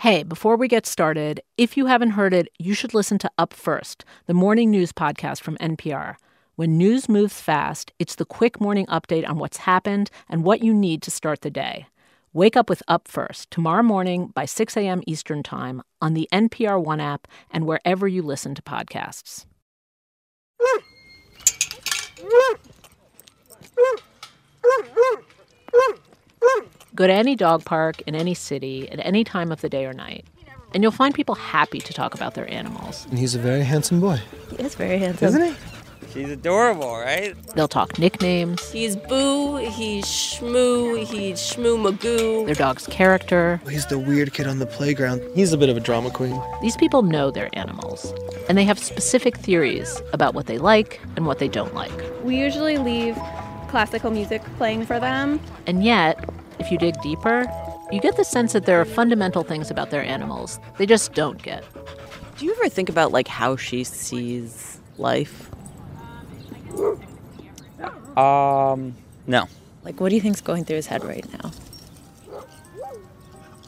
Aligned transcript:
Hey, 0.00 0.22
before 0.22 0.56
we 0.56 0.66
get 0.66 0.86
started, 0.86 1.42
if 1.58 1.76
you 1.76 1.84
haven't 1.84 2.12
heard 2.12 2.32
it, 2.32 2.48
you 2.58 2.72
should 2.72 2.94
listen 2.94 3.18
to 3.18 3.30
Up 3.36 3.52
First, 3.52 4.02
the 4.24 4.32
morning 4.32 4.70
news 4.70 4.92
podcast 4.92 5.42
from 5.42 5.58
NPR. 5.58 6.14
When 6.56 6.78
news 6.78 7.06
moves 7.06 7.38
fast, 7.38 7.92
it's 7.98 8.14
the 8.14 8.24
quick 8.24 8.62
morning 8.62 8.86
update 8.86 9.28
on 9.28 9.36
what's 9.36 9.58
happened 9.58 10.10
and 10.26 10.42
what 10.42 10.62
you 10.62 10.72
need 10.72 11.02
to 11.02 11.10
start 11.10 11.42
the 11.42 11.50
day. 11.50 11.86
Wake 12.32 12.56
up 12.56 12.70
with 12.70 12.82
Up 12.88 13.08
First 13.08 13.50
tomorrow 13.50 13.82
morning 13.82 14.28
by 14.28 14.46
6 14.46 14.74
a.m. 14.74 15.02
Eastern 15.06 15.42
Time 15.42 15.82
on 16.00 16.14
the 16.14 16.30
NPR 16.32 16.82
One 16.82 17.00
app 17.00 17.28
and 17.50 17.66
wherever 17.66 18.08
you 18.08 18.22
listen 18.22 18.54
to 18.54 18.62
podcasts. 18.62 19.44
Go 26.94 27.06
to 27.06 27.12
any 27.12 27.36
dog 27.36 27.64
park 27.64 28.02
in 28.06 28.14
any 28.14 28.34
city 28.34 28.90
at 28.90 29.04
any 29.04 29.22
time 29.24 29.52
of 29.52 29.60
the 29.60 29.68
day 29.68 29.86
or 29.86 29.92
night, 29.92 30.24
and 30.74 30.82
you'll 30.82 30.92
find 30.92 31.14
people 31.14 31.34
happy 31.36 31.78
to 31.80 31.92
talk 31.92 32.14
about 32.14 32.34
their 32.34 32.50
animals. 32.52 33.06
And 33.10 33.18
he's 33.18 33.34
a 33.34 33.38
very 33.38 33.62
handsome 33.62 34.00
boy. 34.00 34.20
He 34.50 34.56
is 34.64 34.74
very 34.74 34.98
handsome. 34.98 35.28
Isn't 35.28 35.42
he? 35.42 35.54
She's 36.12 36.28
adorable, 36.30 36.96
right? 36.96 37.36
They'll 37.54 37.68
talk 37.68 37.96
nicknames, 37.96 38.68
He's 38.72 38.96
Boo, 38.96 39.58
he's 39.58 40.04
Shmoo, 40.06 41.04
he's 41.06 41.38
Shmoo 41.38 41.78
Magoo. 41.78 42.46
their 42.46 42.56
dog's 42.56 42.84
character. 42.88 43.60
He's 43.70 43.86
the 43.86 43.98
weird 43.98 44.32
kid 44.34 44.48
on 44.48 44.58
the 44.58 44.66
playground. 44.66 45.22
He's 45.36 45.52
a 45.52 45.58
bit 45.58 45.68
of 45.68 45.76
a 45.76 45.80
drama 45.80 46.10
queen. 46.10 46.40
These 46.62 46.76
people 46.76 47.02
know 47.02 47.30
their 47.30 47.48
animals, 47.52 48.12
and 48.48 48.58
they 48.58 48.64
have 48.64 48.80
specific 48.80 49.36
theories 49.36 50.02
about 50.12 50.34
what 50.34 50.46
they 50.46 50.58
like 50.58 51.00
and 51.14 51.26
what 51.26 51.38
they 51.38 51.46
don't 51.46 51.74
like. 51.76 51.92
We 52.24 52.36
usually 52.36 52.78
leave 52.78 53.16
classical 53.68 54.10
music 54.10 54.42
playing 54.56 54.86
for 54.86 54.98
them. 54.98 55.38
And 55.68 55.84
yet, 55.84 56.28
if 56.60 56.70
you 56.70 56.78
dig 56.78 57.00
deeper, 57.00 57.44
you 57.90 58.00
get 58.00 58.16
the 58.16 58.24
sense 58.24 58.52
that 58.52 58.66
there 58.66 58.80
are 58.80 58.84
fundamental 58.84 59.42
things 59.42 59.70
about 59.70 59.90
their 59.90 60.04
animals 60.04 60.60
they 60.78 60.86
just 60.86 61.14
don't 61.14 61.42
get. 61.42 61.64
Do 62.38 62.46
you 62.46 62.52
ever 62.52 62.68
think 62.68 62.88
about 62.88 63.12
like 63.12 63.26
how 63.26 63.56
she 63.56 63.84
sees 63.84 64.78
life? 64.98 65.50
Um, 68.16 68.94
no. 69.26 69.46
Like, 69.84 70.00
what 70.00 70.10
do 70.10 70.14
you 70.14 70.20
think's 70.20 70.40
going 70.40 70.64
through 70.64 70.76
his 70.76 70.86
head 70.86 71.04
right 71.04 71.26
now? 71.42 71.50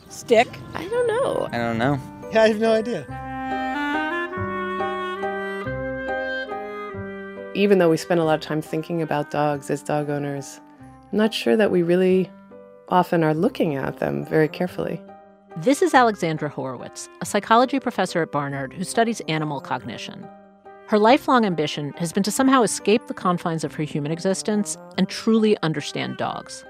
Stick? 0.09 0.49
I 0.75 0.87
don't 0.87 1.07
know. 1.07 1.49
I 1.51 1.59
don't 1.59 1.79
know. 1.79 1.99
Yeah, 2.33 2.43
I 2.43 2.49
have 2.49 2.61
no 2.61 2.73
idea. 2.73 3.07
even 7.55 7.79
though 7.79 7.91
we 7.91 7.97
spend 7.97 8.21
a 8.21 8.25
lot 8.25 8.35
of 8.35 8.41
time 8.41 8.63
thinking 8.63 9.03
about 9.03 9.31
dogs 9.31 9.71
as 9.71 9.83
dog 9.83 10.09
owners, 10.09 10.61
I'm 10.81 11.19
not 11.19 11.35
sure 11.35 11.57
that 11.57 11.71
we 11.71 11.83
really 11.83 12.31
often 12.93 13.25
are 13.25 13.33
looking 13.35 13.75
at 13.75 13.99
them 13.99 14.25
very 14.27 14.49
carefully. 14.49 15.01
This 15.57 15.81
is 15.81 15.95
Alexandra 15.95 16.51
Horowitz, 16.51 17.09
a 17.23 17.27
psychology 17.27 17.81
professor 17.81 18.21
at 18.21 18.31
Barnard 18.31 18.75
who 18.75 18.85
studies 18.85 19.23
animal 19.29 19.61
cognition. 19.61 20.29
Her 20.89 20.99
lifelong 20.99 21.47
ambition 21.47 21.95
has 21.97 22.13
been 22.13 22.23
to 22.25 22.31
somehow 22.31 22.63
escape 22.63 23.07
the 23.07 23.15
confines 23.15 23.65
of 23.65 23.75
her 23.75 23.83
human 23.83 24.13
existence 24.13 24.77
and 24.99 25.09
truly 25.09 25.57
understand 25.63 26.19
dogs. 26.19 26.67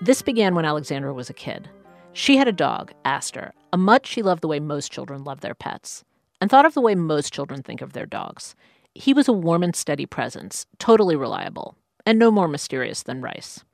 This 0.00 0.22
began 0.22 0.56
when 0.56 0.64
Alexandra 0.64 1.14
was 1.14 1.30
a 1.30 1.34
kid. 1.34 1.68
She 2.14 2.36
had 2.36 2.48
a 2.48 2.52
dog, 2.52 2.92
Aster, 3.04 3.52
a 3.72 3.78
mutt 3.78 4.06
she 4.06 4.22
loved 4.22 4.42
the 4.42 4.48
way 4.48 4.58
most 4.58 4.90
children 4.90 5.22
love 5.22 5.40
their 5.40 5.54
pets, 5.54 6.02
and 6.40 6.50
thought 6.50 6.66
of 6.66 6.74
the 6.74 6.80
way 6.80 6.96
most 6.96 7.32
children 7.32 7.62
think 7.62 7.80
of 7.80 7.92
their 7.92 8.06
dogs. 8.06 8.56
He 8.92 9.14
was 9.14 9.28
a 9.28 9.32
warm 9.32 9.62
and 9.62 9.76
steady 9.76 10.06
presence, 10.06 10.66
totally 10.78 11.14
reliable, 11.14 11.76
and 12.04 12.18
no 12.18 12.32
more 12.32 12.48
mysterious 12.48 13.04
than 13.04 13.22
rice. 13.22 13.64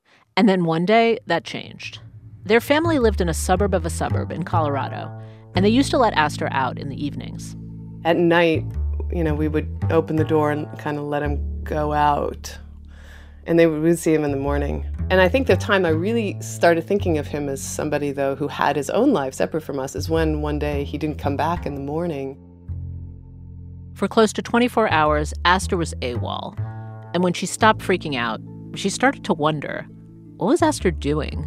And 0.40 0.48
then 0.48 0.64
one 0.64 0.86
day, 0.86 1.18
that 1.26 1.44
changed. 1.44 1.98
Their 2.44 2.62
family 2.62 2.98
lived 2.98 3.20
in 3.20 3.28
a 3.28 3.34
suburb 3.34 3.74
of 3.74 3.84
a 3.84 3.90
suburb 3.90 4.32
in 4.32 4.42
Colorado, 4.42 5.12
and 5.54 5.62
they 5.62 5.68
used 5.68 5.90
to 5.90 5.98
let 5.98 6.14
Astor 6.14 6.48
out 6.50 6.78
in 6.78 6.88
the 6.88 6.96
evenings. 6.96 7.54
At 8.06 8.16
night, 8.16 8.64
you 9.12 9.22
know, 9.22 9.34
we 9.34 9.48
would 9.48 9.68
open 9.90 10.16
the 10.16 10.24
door 10.24 10.50
and 10.50 10.66
kind 10.78 10.96
of 10.96 11.04
let 11.04 11.22
him 11.22 11.62
go 11.62 11.92
out. 11.92 12.56
And 13.44 13.58
they 13.58 13.66
would, 13.66 13.98
see 13.98 14.14
him 14.14 14.24
in 14.24 14.30
the 14.30 14.38
morning. 14.38 14.86
And 15.10 15.20
I 15.20 15.28
think 15.28 15.46
the 15.46 15.58
time 15.58 15.84
I 15.84 15.90
really 15.90 16.40
started 16.40 16.86
thinking 16.86 17.18
of 17.18 17.26
him 17.26 17.50
as 17.50 17.60
somebody, 17.60 18.10
though, 18.10 18.34
who 18.34 18.48
had 18.48 18.76
his 18.76 18.88
own 18.88 19.12
life 19.12 19.34
separate 19.34 19.60
from 19.60 19.78
us 19.78 19.94
is 19.94 20.08
when 20.08 20.40
one 20.40 20.58
day 20.58 20.84
he 20.84 20.96
didn't 20.96 21.18
come 21.18 21.36
back 21.36 21.66
in 21.66 21.74
the 21.74 21.82
morning. 21.82 22.38
For 23.92 24.08
close 24.08 24.32
to 24.32 24.40
24 24.40 24.90
hours, 24.90 25.34
Astor 25.44 25.76
was 25.76 25.92
AWOL. 26.00 26.58
And 27.12 27.22
when 27.22 27.34
she 27.34 27.44
stopped 27.44 27.82
freaking 27.82 28.16
out, 28.16 28.40
she 28.74 28.88
started 28.88 29.22
to 29.24 29.34
wonder 29.34 29.86
what 30.40 30.48
was 30.48 30.62
Aster 30.62 30.90
doing? 30.90 31.44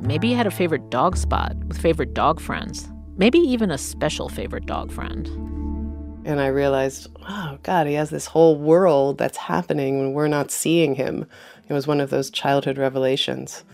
Maybe 0.00 0.28
he 0.28 0.34
had 0.34 0.46
a 0.46 0.50
favorite 0.52 0.90
dog 0.90 1.16
spot 1.16 1.56
with 1.66 1.76
favorite 1.76 2.14
dog 2.14 2.38
friends. 2.38 2.88
Maybe 3.16 3.40
even 3.40 3.72
a 3.72 3.76
special 3.76 4.28
favorite 4.28 4.64
dog 4.64 4.92
friend. 4.92 5.26
And 6.24 6.40
I 6.40 6.46
realized, 6.46 7.08
oh, 7.28 7.58
God, 7.64 7.88
he 7.88 7.94
has 7.94 8.10
this 8.10 8.26
whole 8.26 8.56
world 8.56 9.18
that's 9.18 9.36
happening 9.36 9.98
when 9.98 10.12
we're 10.12 10.28
not 10.28 10.52
seeing 10.52 10.94
him. 10.94 11.26
It 11.68 11.72
was 11.72 11.88
one 11.88 12.00
of 12.00 12.10
those 12.10 12.30
childhood 12.30 12.78
revelations. 12.78 13.64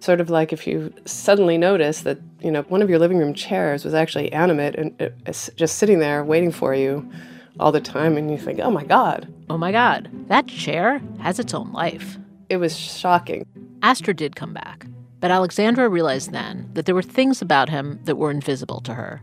Sort 0.00 0.22
of 0.22 0.30
like 0.30 0.54
if 0.54 0.66
you 0.66 0.94
suddenly 1.04 1.58
notice 1.58 2.00
that, 2.00 2.18
you 2.40 2.50
know, 2.50 2.62
one 2.62 2.80
of 2.80 2.88
your 2.88 2.98
living 2.98 3.18
room 3.18 3.34
chairs 3.34 3.84
was 3.84 3.92
actually 3.92 4.32
animate 4.32 4.74
and 4.74 5.02
uh, 5.02 5.04
uh, 5.04 5.10
it's 5.26 5.50
just 5.54 5.76
sitting 5.76 5.98
there 5.98 6.24
waiting 6.24 6.50
for 6.50 6.74
you 6.74 7.12
all 7.60 7.72
the 7.72 7.80
time, 7.82 8.16
and 8.16 8.30
you 8.30 8.38
think, 8.38 8.58
oh 8.60 8.70
my 8.70 8.84
God. 8.84 9.30
Oh 9.50 9.58
my 9.58 9.70
God, 9.70 10.08
that 10.28 10.46
chair 10.46 11.02
has 11.20 11.38
its 11.38 11.52
own 11.52 11.70
life. 11.72 12.16
It 12.48 12.56
was 12.56 12.74
shocking. 12.74 13.44
Aster 13.82 14.12
did 14.12 14.36
come 14.36 14.54
back, 14.54 14.86
but 15.18 15.32
Alexandra 15.32 15.88
realized 15.88 16.30
then 16.30 16.70
that 16.74 16.86
there 16.86 16.94
were 16.94 17.02
things 17.02 17.42
about 17.42 17.68
him 17.68 17.98
that 18.04 18.16
were 18.16 18.30
invisible 18.30 18.80
to 18.82 18.94
her. 18.94 19.20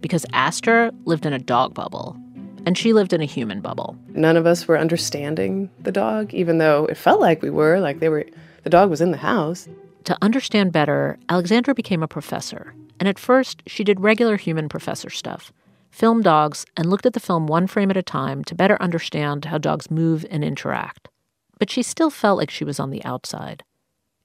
Because 0.00 0.24
Aster 0.32 0.92
lived 1.04 1.26
in 1.26 1.32
a 1.32 1.40
dog 1.40 1.74
bubble, 1.74 2.16
and 2.64 2.78
she 2.78 2.92
lived 2.92 3.12
in 3.12 3.20
a 3.20 3.26
human 3.26 3.60
bubble. 3.60 3.96
None 4.10 4.36
of 4.36 4.46
us 4.46 4.68
were 4.68 4.78
understanding 4.78 5.68
the 5.80 5.90
dog, 5.90 6.32
even 6.32 6.58
though 6.58 6.86
it 6.86 6.96
felt 6.96 7.20
like 7.20 7.42
we 7.42 7.50
were, 7.50 7.80
like 7.80 7.98
they 7.98 8.08
were, 8.08 8.24
the 8.62 8.70
dog 8.70 8.90
was 8.90 9.00
in 9.00 9.10
the 9.10 9.16
house. 9.16 9.68
To 10.04 10.16
understand 10.22 10.72
better, 10.72 11.18
Alexandra 11.28 11.74
became 11.74 12.02
a 12.02 12.08
professor, 12.08 12.74
and 13.00 13.08
at 13.08 13.18
first 13.18 13.62
she 13.66 13.82
did 13.82 14.00
regular 14.00 14.36
human 14.36 14.68
professor 14.68 15.10
stuff 15.10 15.52
filmed 15.96 16.24
dogs 16.24 16.66
and 16.76 16.90
looked 16.90 17.06
at 17.06 17.14
the 17.14 17.20
film 17.20 17.46
one 17.46 17.66
frame 17.66 17.90
at 17.90 17.96
a 17.96 18.02
time 18.02 18.44
to 18.44 18.54
better 18.54 18.76
understand 18.82 19.46
how 19.46 19.56
dogs 19.56 19.90
move 19.90 20.26
and 20.30 20.44
interact. 20.44 21.08
But 21.58 21.70
she 21.70 21.82
still 21.82 22.10
felt 22.10 22.36
like 22.36 22.50
she 22.50 22.64
was 22.64 22.78
on 22.78 22.90
the 22.90 23.02
outside. 23.02 23.64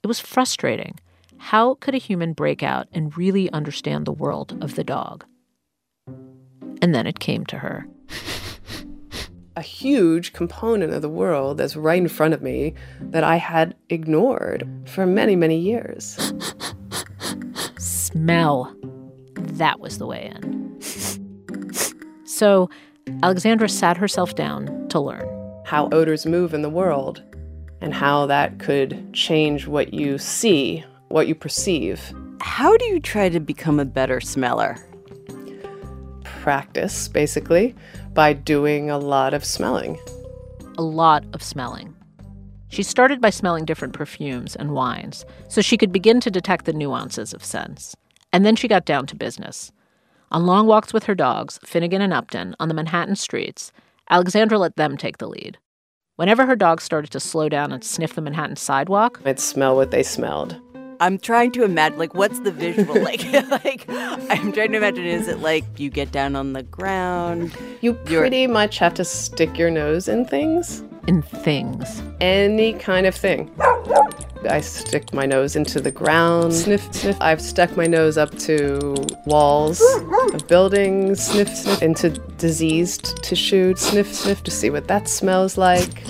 It 0.03 0.07
was 0.07 0.19
frustrating. 0.19 0.99
How 1.37 1.75
could 1.75 1.93
a 1.93 1.99
human 1.99 2.33
break 2.33 2.63
out 2.63 2.87
and 2.91 3.15
really 3.15 3.51
understand 3.51 4.05
the 4.05 4.11
world 4.11 4.57
of 4.61 4.75
the 4.75 4.83
dog? 4.83 5.25
And 6.81 6.95
then 6.95 7.05
it 7.05 7.19
came 7.19 7.45
to 7.47 7.59
her. 7.59 7.85
A 9.57 9.61
huge 9.61 10.31
component 10.31 10.93
of 10.93 11.01
the 11.01 11.09
world 11.09 11.57
that's 11.57 11.75
right 11.75 12.01
in 12.01 12.07
front 12.07 12.33
of 12.33 12.41
me 12.41 12.73
that 13.01 13.23
I 13.23 13.35
had 13.35 13.75
ignored 13.89 14.67
for 14.85 15.05
many, 15.05 15.35
many 15.35 15.59
years. 15.59 16.17
Smell. 17.77 18.73
That 19.35 19.81
was 19.81 19.97
the 19.97 20.07
way 20.07 20.31
in. 20.33 20.79
So 22.23 22.69
Alexandra 23.21 23.67
sat 23.67 23.97
herself 23.97 24.35
down 24.35 24.87
to 24.87 24.99
learn 24.99 25.27
how 25.65 25.89
odors 25.91 26.25
move 26.25 26.53
in 26.53 26.61
the 26.61 26.69
world 26.69 27.21
and 27.81 27.93
how 27.93 28.25
that 28.27 28.59
could 28.59 29.13
change 29.13 29.67
what 29.67 29.93
you 29.93 30.17
see, 30.17 30.85
what 31.09 31.27
you 31.27 31.35
perceive. 31.35 32.13
How 32.39 32.77
do 32.77 32.85
you 32.85 32.99
try 32.99 33.29
to 33.29 33.39
become 33.39 33.79
a 33.79 33.85
better 33.85 34.21
smeller? 34.21 34.77
Practice, 36.23 37.07
basically, 37.07 37.75
by 38.13 38.33
doing 38.33 38.89
a 38.89 38.97
lot 38.97 39.33
of 39.33 39.43
smelling. 39.43 39.99
A 40.77 40.83
lot 40.83 41.25
of 41.33 41.43
smelling. 41.43 41.95
She 42.69 42.83
started 42.83 43.19
by 43.19 43.31
smelling 43.31 43.65
different 43.65 43.93
perfumes 43.93 44.55
and 44.55 44.71
wines 44.71 45.25
so 45.49 45.61
she 45.61 45.77
could 45.77 45.91
begin 45.91 46.21
to 46.21 46.31
detect 46.31 46.65
the 46.65 46.73
nuances 46.73 47.33
of 47.33 47.43
scents. 47.43 47.95
And 48.31 48.45
then 48.45 48.55
she 48.55 48.69
got 48.69 48.85
down 48.85 49.07
to 49.07 49.15
business. 49.15 49.73
On 50.31 50.45
long 50.45 50.65
walks 50.65 50.93
with 50.93 51.03
her 51.03 51.15
dogs, 51.15 51.59
Finnegan 51.65 52.01
and 52.01 52.13
Upton, 52.13 52.55
on 52.59 52.69
the 52.69 52.73
Manhattan 52.73 53.17
streets, 53.17 53.73
Alexandra 54.09 54.57
let 54.57 54.77
them 54.77 54.95
take 54.95 55.17
the 55.17 55.27
lead. 55.27 55.57
Whenever 56.21 56.45
her 56.45 56.55
dogs 56.55 56.83
started 56.83 57.09
to 57.09 57.19
slow 57.19 57.49
down 57.49 57.71
and 57.71 57.83
sniff 57.83 58.13
the 58.13 58.21
Manhattan 58.21 58.55
sidewalk, 58.55 59.19
I'd 59.25 59.39
smell 59.39 59.75
what 59.75 59.89
they 59.89 60.03
smelled. 60.03 60.55
I'm 60.99 61.17
trying 61.17 61.51
to 61.53 61.63
imagine, 61.63 61.97
like, 61.97 62.13
what's 62.13 62.41
the 62.41 62.51
visual 62.51 62.93
like? 63.01 63.23
like, 63.49 63.85
I'm 63.89 64.51
trying 64.51 64.71
to 64.73 64.77
imagine, 64.77 65.03
is 65.03 65.27
it 65.27 65.39
like 65.39 65.63
you 65.79 65.89
get 65.89 66.11
down 66.11 66.35
on 66.35 66.53
the 66.53 66.61
ground? 66.61 67.57
You 67.81 67.95
pretty 67.95 68.45
much 68.45 68.77
have 68.77 68.93
to 68.93 69.03
stick 69.03 69.57
your 69.57 69.71
nose 69.71 70.07
in 70.07 70.25
things. 70.25 70.83
In 71.07 71.23
things. 71.23 72.03
Any 72.21 72.73
kind 72.73 73.07
of 73.07 73.15
thing. 73.15 73.49
I 74.49 74.61
stick 74.61 75.13
my 75.13 75.25
nose 75.25 75.55
into 75.55 75.79
the 75.79 75.91
ground, 75.91 76.53
sniff, 76.53 76.93
sniff. 76.93 77.17
I've 77.21 77.41
stuck 77.41 77.75
my 77.77 77.85
nose 77.85 78.17
up 78.17 78.37
to 78.39 78.95
walls 79.25 79.81
of 80.33 80.47
buildings, 80.47 81.23
sniff, 81.23 81.49
sniff, 81.49 81.81
into 81.81 82.09
diseased 82.37 83.23
tissue, 83.23 83.75
sniff, 83.75 84.13
sniff 84.13 84.43
to 84.43 84.51
see 84.51 84.69
what 84.69 84.87
that 84.87 85.07
smells 85.07 85.57
like. 85.57 86.03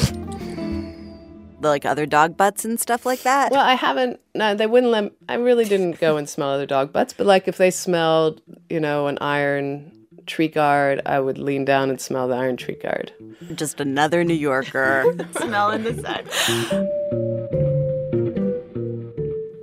Like 1.59 1.85
other 1.85 2.07
dog 2.07 2.37
butts 2.37 2.65
and 2.65 2.79
stuff 2.79 3.05
like 3.05 3.21
that? 3.21 3.51
Well, 3.51 3.63
I 3.63 3.75
haven't, 3.75 4.19
no, 4.33 4.55
they 4.55 4.65
wouldn't 4.65 4.91
let, 4.91 5.11
I 5.29 5.35
really 5.35 5.65
didn't 5.65 5.99
go 5.99 6.17
and 6.17 6.27
smell 6.27 6.49
other 6.49 6.65
dog 6.65 6.91
butts, 6.91 7.13
but 7.13 7.27
like 7.27 7.47
if 7.47 7.57
they 7.57 7.69
smelled 7.69 8.41
you 8.71 8.79
know, 8.79 9.07
an 9.07 9.17
iron 9.19 9.91
tree 10.25 10.47
guard, 10.47 11.01
I 11.05 11.19
would 11.19 11.37
lean 11.37 11.65
down 11.65 11.89
and 11.89 11.99
smell 11.99 12.29
the 12.29 12.35
iron 12.35 12.55
tree 12.55 12.77
guard. 12.81 13.11
Just 13.53 13.81
another 13.81 14.23
New 14.23 14.33
Yorker 14.33 15.13
smelling 15.37 15.83
the 15.83 15.93
scent. 15.93 17.30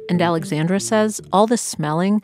And 0.08 0.18
mm-hmm. 0.18 0.26
Alexandra 0.26 0.80
says 0.80 1.20
all 1.32 1.46
this 1.46 1.62
smelling, 1.62 2.22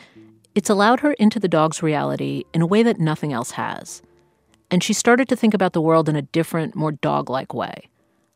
it's 0.55 0.71
allowed 0.71 1.01
her 1.01 1.13
into 1.15 1.41
the 1.41 1.49
dog's 1.49 1.83
reality 1.83 2.45
in 2.53 2.63
a 2.63 2.67
way 2.67 2.83
that 2.83 2.99
nothing 2.99 3.33
else 3.33 3.53
has. 3.53 4.03
And 4.71 4.83
she 4.83 4.93
started 4.93 5.29
to 5.29 5.37
think 5.37 5.55
about 5.55 5.73
the 5.73 5.81
world 5.81 6.09
in 6.09 6.17
a 6.17 6.23
different, 6.23 6.75
more 6.75 6.93
dog 6.93 7.29
like 7.29 7.55
way. 7.55 7.89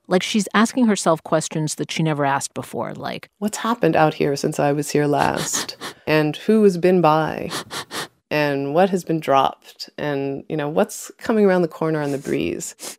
Like 0.06 0.22
she's 0.22 0.48
asking 0.54 0.86
herself 0.86 1.22
questions 1.22 1.74
that 1.76 1.90
she 1.90 2.02
never 2.02 2.24
asked 2.24 2.54
before, 2.54 2.94
like, 2.94 3.28
What's 3.38 3.58
happened 3.58 3.94
out 3.94 4.14
here 4.14 4.36
since 4.36 4.58
I 4.58 4.72
was 4.72 4.90
here 4.90 5.06
last? 5.06 5.76
and 6.06 6.36
who 6.36 6.62
has 6.64 6.78
been 6.78 7.00
by? 7.00 7.50
And 8.30 8.74
what 8.74 8.90
has 8.90 9.04
been 9.04 9.20
dropped? 9.20 9.90
And, 9.96 10.44
you 10.48 10.56
know, 10.56 10.68
what's 10.68 11.10
coming 11.18 11.46
around 11.46 11.62
the 11.62 11.68
corner 11.68 12.00
on 12.00 12.12
the 12.12 12.18
breeze? 12.18 12.98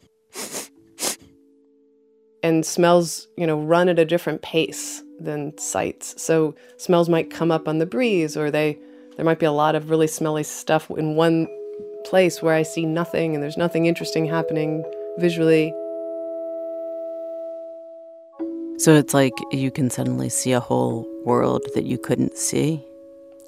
And 2.42 2.66
smells, 2.66 3.28
you 3.36 3.46
know, 3.46 3.60
run 3.60 3.90
at 3.90 4.00
a 4.00 4.06
different 4.06 4.42
pace 4.42 5.04
than 5.20 5.58
sights. 5.58 6.22
So 6.22 6.56
smells 6.78 7.10
might 7.10 7.30
come 7.30 7.52
up 7.52 7.68
on 7.68 7.80
the 7.80 7.86
breeze, 7.86 8.38
or 8.38 8.50
they 8.50 8.78
there 9.16 9.26
might 9.26 9.40
be 9.40 9.46
a 9.46 9.52
lot 9.52 9.76
of 9.76 9.90
really 9.90 10.08
smelly 10.08 10.44
stuff 10.44 10.90
in 10.90 11.16
one 11.16 11.48
place 12.06 12.42
where 12.42 12.56
I 12.56 12.64
see 12.64 12.86
nothing 12.86 13.34
and 13.34 13.44
there's 13.44 13.58
nothing 13.58 13.86
interesting 13.86 14.26
happening 14.26 14.86
visually. 15.18 15.74
So 18.78 18.94
it's 18.94 19.14
like 19.14 19.34
you 19.52 19.72
can 19.72 19.90
suddenly 19.90 20.30
see 20.30 20.54
a 20.54 20.62
whole 20.62 21.06
world 21.26 21.64
that 21.76 21.84
you 21.84 21.98
couldn't 21.98 22.38
see. 22.38 22.82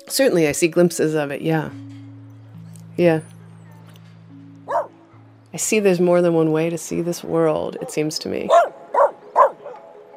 Certainly, 0.07 0.47
I 0.49 0.51
see 0.51 0.67
glimpses 0.67 1.13
of 1.13 1.31
it, 1.31 1.41
yeah. 1.41 1.69
Yeah. 2.97 3.21
I 4.67 5.57
see 5.57 5.79
there's 5.79 6.01
more 6.01 6.21
than 6.21 6.33
one 6.33 6.51
way 6.51 6.69
to 6.69 6.77
see 6.77 7.01
this 7.01 7.23
world, 7.23 7.77
it 7.81 7.91
seems 7.91 8.19
to 8.19 8.29
me. 8.29 8.49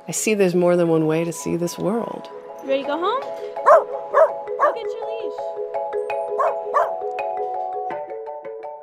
I 0.06 0.12
see 0.12 0.34
there's 0.34 0.54
more 0.54 0.76
than 0.76 0.88
one 0.88 1.06
way 1.06 1.24
to 1.24 1.32
see 1.32 1.56
this 1.56 1.78
world. 1.78 2.28
You 2.62 2.68
ready 2.68 2.82
to 2.82 2.88
go 2.88 2.98
home? 2.98 3.22
Go 3.22 4.72
get 4.74 4.84
your 4.84 5.06
leash. 5.08 5.32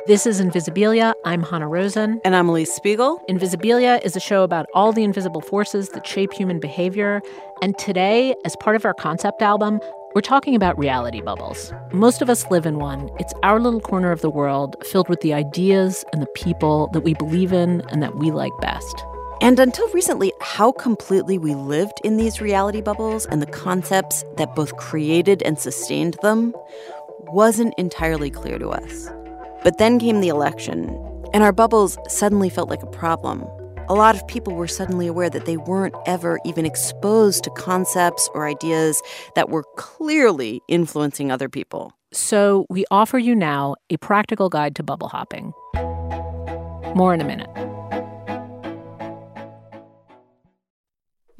This 0.07 0.25
is 0.25 0.41
Invisibilia. 0.41 1.13
I'm 1.23 1.44
Hanna 1.44 1.68
Rosin. 1.68 2.19
And 2.25 2.35
I'm 2.35 2.50
Alix 2.50 2.71
Spiegel. 2.71 3.21
Invisibilia 3.29 4.03
is 4.03 4.15
a 4.15 4.19
show 4.19 4.41
about 4.41 4.65
all 4.73 4.91
the 4.94 5.03
invisible 5.03 5.41
forces 5.41 5.89
that 5.89 6.07
shape 6.07 6.33
human 6.33 6.59
behavior. 6.59 7.21
And 7.62 7.77
today, 7.77 8.33
as 8.44 8.56
part 8.56 8.75
of 8.75 8.83
our 8.83 8.95
concept 8.95 9.44
album, 9.44 9.79
we're 10.15 10.21
talking 10.21 10.56
about 10.56 10.75
reality 10.79 11.21
bubbles. 11.21 11.71
Most 11.94 12.23
of 12.23 12.31
us 12.31 12.50
live 12.50 12.65
in 12.65 12.79
one. 12.79 13.12
It's 13.19 13.33
our 13.44 13.59
little 13.59 13.79
corner 13.79 14.12
of 14.12 14.21
the 14.21 14.31
world 14.31 14.75
filled 14.85 15.07
with 15.07 15.21
the 15.21 15.35
ideas 15.35 16.03
and 16.13 16.21
the 16.23 16.27
people 16.33 16.89
that 16.94 17.01
we 17.01 17.13
believe 17.13 17.53
in 17.53 17.81
and 17.89 18.01
that 18.01 18.15
we 18.15 18.31
like 18.31 18.53
best. 18.59 19.06
And 19.42 19.60
until 19.60 19.88
recently, 19.90 20.32
how 20.40 20.72
completely 20.72 21.40
we 21.40 21.56
lived 21.56 22.00
in 22.04 22.18
these 22.18 22.42
reality 22.42 22.80
bubbles 22.80 23.26
and 23.26 23.42
the 23.42 23.48
concepts 23.48 24.24
that 24.38 24.56
both 24.56 24.78
created 24.78 25.42
and 25.42 25.58
sustained 25.58 26.16
them 26.22 26.54
wasn't 27.22 27.74
entirely 27.80 28.30
clear 28.30 28.60
to 28.60 28.70
us. 28.70 29.10
But 29.64 29.80
then 29.80 29.98
came 29.98 30.22
the 30.22 30.28
election, 30.28 30.96
and 31.34 31.42
our 31.42 31.52
bubbles 31.52 31.98
suddenly 32.08 32.52
felt 32.52 32.70
like 32.70 32.84
a 32.84 32.88
problem. 32.88 33.42
A 33.90 33.96
lot 33.96 34.14
of 34.14 34.28
people 34.28 34.54
were 34.54 34.68
suddenly 34.68 35.08
aware 35.08 35.30
that 35.32 35.48
they 35.48 35.58
weren't 35.58 35.96
ever 36.06 36.40
even 36.46 36.64
exposed 36.64 37.44
to 37.44 37.50
concepts 37.50 38.30
or 38.36 38.48
ideas 38.48 39.02
that 39.34 39.50
were 39.50 39.64
clearly 39.76 40.62
influencing 40.68 41.32
other 41.32 41.50
people. 41.50 41.94
So 42.14 42.68
we 42.70 42.86
offer 42.92 43.18
you 43.18 43.34
now 43.34 43.74
a 43.90 43.98
practical 43.98 44.50
guide 44.50 44.76
to 44.76 44.84
bubble 44.84 45.10
hopping. 45.10 45.52
More 46.94 47.16
in 47.16 47.22
a 47.22 47.26
minute. 47.26 47.50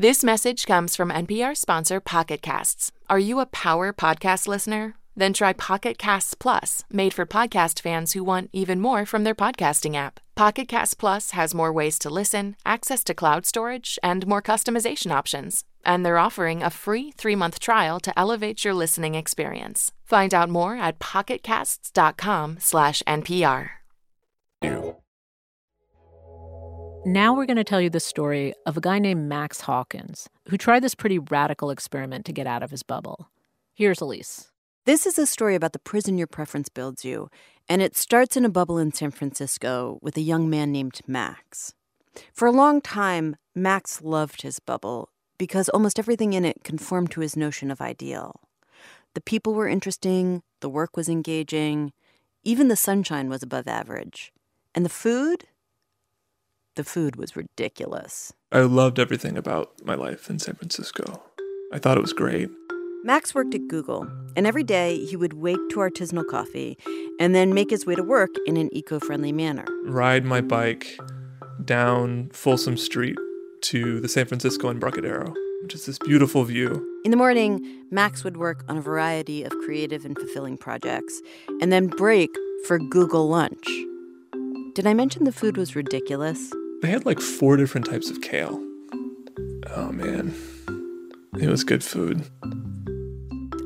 This 0.02 0.24
message 0.24 0.66
comes 0.66 0.96
from 0.96 1.12
NPR 1.12 1.56
sponsor 1.56 2.00
Pocket 2.00 2.42
Casts. 2.42 2.92
Are 3.08 3.20
you 3.20 3.40
a 3.40 3.46
power 3.46 3.94
podcast 3.94 4.48
listener? 4.48 4.96
Then 5.16 5.32
try 5.32 5.54
Pocket 5.54 6.00
Casts 6.00 6.34
Plus, 6.34 6.84
made 6.92 7.14
for 7.14 7.28
podcast 7.28 7.80
fans 7.80 8.14
who 8.14 8.24
want 8.24 8.50
even 8.52 8.80
more 8.80 9.06
from 9.06 9.24
their 9.24 9.36
podcasting 9.36 9.96
app. 9.96 10.20
Pocket 10.36 10.68
Casts 10.68 10.96
Plus 10.96 11.30
has 11.32 11.54
more 11.54 11.72
ways 11.72 12.00
to 12.00 12.10
listen, 12.10 12.56
access 12.66 13.04
to 13.04 13.14
cloud 13.14 13.46
storage, 13.46 14.00
and 14.02 14.26
more 14.26 14.42
customization 14.42 15.12
options. 15.12 15.66
And 15.86 16.04
they're 16.04 16.18
offering 16.18 16.64
a 16.64 16.72
free 16.72 17.12
three-month 17.12 17.60
trial 17.60 18.00
to 18.00 18.18
elevate 18.18 18.66
your 18.66 18.74
listening 18.74 19.14
experience. 19.14 19.92
Find 20.04 20.34
out 20.34 20.50
more 20.50 20.78
at 20.78 20.98
pocketcasts.com/npr. 20.98 23.70
Now 27.06 27.34
we're 27.34 27.48
going 27.48 27.58
to 27.58 27.64
tell 27.64 27.82
you 27.82 27.90
the 27.90 28.00
story 28.00 28.54
of 28.68 28.78
a 28.78 28.82
guy 28.82 29.00
named 29.00 29.28
Max 29.28 29.62
Hawkins 29.62 30.30
who 30.50 30.58
tried 30.58 30.84
this 30.84 30.94
pretty 30.94 31.18
radical 31.18 31.72
experiment 31.72 32.26
to 32.28 32.32
get 32.32 32.46
out 32.46 32.62
of 32.62 32.70
his 32.70 32.84
bubble. 32.84 33.32
Here's 33.74 34.04
Alix. 34.04 34.52
This 34.86 35.08
is 35.08 35.18
a 35.18 35.26
story 35.26 35.56
about 35.56 35.74
the 35.74 35.80
prison 35.80 36.20
your 36.20 36.28
preference 36.28 36.70
builds 36.70 37.04
you, 37.04 37.32
and 37.68 37.82
it 37.82 37.98
starts 37.98 38.38
in 38.38 38.46
a 38.46 38.50
bubble 38.50 38.78
in 38.78 38.92
San 38.92 39.10
Francisco 39.10 39.98
with 40.04 40.16
a 40.16 40.22
young 40.22 40.48
man 40.48 40.72
named 40.72 41.02
Max. 41.08 41.74
For 42.34 42.48
a 42.48 42.52
long 42.52 42.82
time, 42.82 43.36
Max 43.56 44.04
loved 44.04 44.44
his 44.44 44.60
bubble 44.60 45.10
because 45.40 45.70
almost 45.70 45.98
everything 45.98 46.34
in 46.34 46.46
it 46.46 46.64
conformed 46.64 47.10
to 47.12 47.22
his 47.22 47.36
notion 47.36 47.72
of 47.72 47.82
ideal. 47.82 48.42
The 49.16 49.22
people 49.22 49.56
were 49.56 49.68
interesting, 49.68 50.44
the 50.60 50.70
work 50.70 50.96
was 50.96 51.10
engaging, 51.10 51.94
even 52.44 52.68
the 52.68 52.76
sunshine 52.76 53.28
was 53.28 53.42
above 53.42 53.68
average. 53.68 54.32
And 54.76 54.86
the 54.86 54.90
food? 54.90 55.48
The 56.76 56.84
food 56.86 57.18
was 57.18 57.36
ridiculous. 57.36 58.32
I 58.52 58.62
loved 58.62 58.98
everything 58.98 59.38
about 59.38 59.74
my 59.84 59.96
life 59.96 60.30
in 60.30 60.40
San 60.40 60.56
Francisco. 60.56 61.22
I 61.74 61.80
thought 61.80 61.98
it 61.98 62.02
was 62.02 62.14
great. 62.14 62.50
Max 63.04 63.36
worked 63.36 63.54
at 63.54 63.68
Google, 63.68 64.08
and 64.38 64.48
every 64.48 64.64
day 64.64 65.04
he 65.06 65.18
would 65.18 65.34
wake 65.34 65.60
to 65.72 65.78
artisanal 65.78 66.26
coffee 66.26 66.78
and 67.20 67.36
then 67.36 67.54
make 67.54 67.72
his 67.72 67.86
way 67.86 67.96
to 67.96 68.04
work 68.04 68.30
in 68.46 68.56
an 68.56 68.70
eco 68.74 69.00
friendly 69.00 69.34
manner. 69.34 69.66
Ride 69.84 70.24
my 70.24 70.40
bike 70.40 70.98
down 71.66 72.30
Folsom 72.32 72.78
Street 72.78 73.18
to 73.62 74.00
the 74.00 74.08
San 74.08 74.26
Francisco 74.28 74.70
Embarcadero, 74.70 75.34
which 75.64 75.76
is 75.76 75.86
this 75.86 75.98
beautiful 76.00 76.46
view. 76.46 76.88
In 77.04 77.12
the 77.12 77.18
morning, 77.18 77.84
Max 77.90 78.24
would 78.24 78.38
work 78.38 78.64
on 78.70 78.78
a 78.78 78.82
variety 78.82 79.44
of 79.44 79.52
creative 79.66 80.06
and 80.06 80.18
fulfilling 80.18 80.58
projects 80.58 81.22
and 81.60 81.70
then 81.70 81.88
break 81.88 82.30
for 82.66 82.80
Google 82.80 83.28
lunch. 83.28 83.68
Did 84.74 84.88
I 84.88 84.94
mention 84.94 85.26
the 85.26 85.34
food 85.34 85.58
was 85.58 85.76
ridiculous? 85.76 86.54
They 86.82 86.90
had 86.90 87.06
like 87.06 87.20
four 87.20 87.58
different 87.58 87.86
types 87.86 88.10
of 88.10 88.22
kale. 88.22 88.60
Oh 89.76 89.92
man, 89.92 90.34
it 91.40 91.48
was 91.48 91.64
good 91.64 91.84
food. 91.84 92.26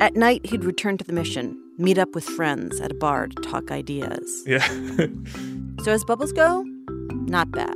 At 0.01 0.15
night, 0.15 0.45
he'd 0.45 0.65
return 0.65 0.98
to 0.98 1.05
the 1.05 1.13
mission, 1.13 1.57
meet 1.77 1.98
up 1.98 2.13
with 2.13 2.25
friends 2.25 2.81
at 2.81 2.91
a 2.91 2.95
bar 2.95 3.27
to 3.27 3.41
talk 3.41 3.72
ideas. 3.72 4.43
Yeah. 4.45 4.67
So, 5.84 5.91
as 5.91 6.03
bubbles 6.03 6.31
go, 6.31 6.63
not 7.27 7.51
bad. 7.51 7.75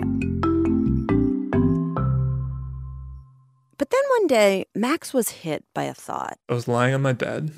But 3.78 3.92
then 3.92 4.02
one 4.18 4.26
day, 4.26 4.66
Max 4.74 5.14
was 5.14 5.30
hit 5.30 5.64
by 5.76 5.84
a 5.84 5.94
thought. 5.94 6.40
I 6.48 6.54
was 6.54 6.68
lying 6.68 6.96
on 6.96 7.04
my 7.04 7.14
bed 7.14 7.52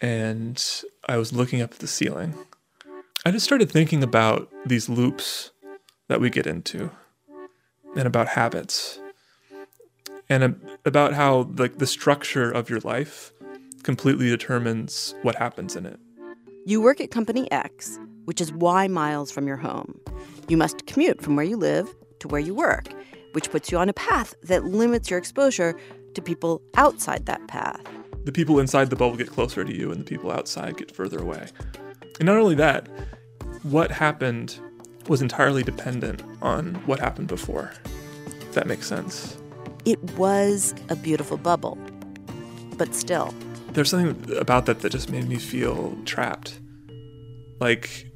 and 0.00 0.60
I 1.08 1.16
was 1.16 1.32
looking 1.32 1.60
up 1.62 1.74
at 1.74 1.78
the 1.78 1.86
ceiling. 1.86 2.34
I 3.24 3.30
just 3.30 3.44
started 3.44 3.70
thinking 3.70 4.02
about 4.02 4.50
these 4.66 4.88
loops 4.88 5.52
that 6.08 6.20
we 6.20 6.30
get 6.30 6.46
into 6.46 6.90
and 7.96 8.06
about 8.06 8.28
habits 8.28 8.98
and 10.28 10.60
about 10.84 11.14
how 11.14 11.50
like 11.56 11.78
the 11.78 11.86
structure 11.86 12.50
of 12.50 12.68
your 12.68 12.80
life 12.80 13.32
completely 13.82 14.28
determines 14.28 15.14
what 15.22 15.36
happens 15.36 15.76
in 15.76 15.86
it. 15.86 15.98
You 16.66 16.82
work 16.82 17.00
at 17.00 17.10
Company 17.10 17.50
X, 17.50 17.98
which 18.24 18.40
is 18.40 18.52
Y 18.52 18.88
miles 18.88 19.30
from 19.30 19.46
your 19.46 19.56
home. 19.56 19.98
You 20.48 20.56
must 20.56 20.86
commute 20.86 21.22
from 21.22 21.36
where 21.36 21.46
you 21.46 21.56
live 21.56 21.88
to 22.20 22.28
where 22.28 22.40
you 22.40 22.54
work, 22.54 22.88
which 23.32 23.50
puts 23.50 23.70
you 23.70 23.78
on 23.78 23.88
a 23.88 23.94
path 23.94 24.34
that 24.42 24.64
limits 24.64 25.08
your 25.08 25.18
exposure 25.18 25.78
to 26.14 26.22
people 26.22 26.60
outside 26.76 27.26
that 27.26 27.46
path. 27.48 27.80
The 28.24 28.32
people 28.32 28.58
inside 28.58 28.90
the 28.90 28.96
bubble 28.96 29.16
get 29.16 29.30
closer 29.30 29.64
to 29.64 29.74
you 29.74 29.90
and 29.90 30.00
the 30.00 30.04
people 30.04 30.30
outside 30.30 30.76
get 30.76 30.94
further 30.94 31.18
away. 31.18 31.46
And 32.18 32.26
not 32.26 32.36
only 32.36 32.56
that, 32.56 32.88
what 33.62 33.90
happened 33.90 34.60
was 35.08 35.22
entirely 35.22 35.62
dependent 35.62 36.22
on 36.42 36.74
what 36.86 37.00
happened 37.00 37.28
before. 37.28 37.72
If 38.40 38.52
that 38.52 38.66
makes 38.66 38.86
sense. 38.86 39.36
It 39.84 40.02
was 40.18 40.74
a 40.88 40.96
beautiful 40.96 41.36
bubble, 41.36 41.78
but 42.76 42.94
still, 42.94 43.32
There's 43.72 43.90
something 43.90 44.36
about 44.36 44.66
that 44.66 44.80
that 44.80 44.90
just 44.90 45.10
made 45.10 45.28
me 45.28 45.36
feel 45.36 45.96
trapped. 46.04 46.58
Like 47.60 48.10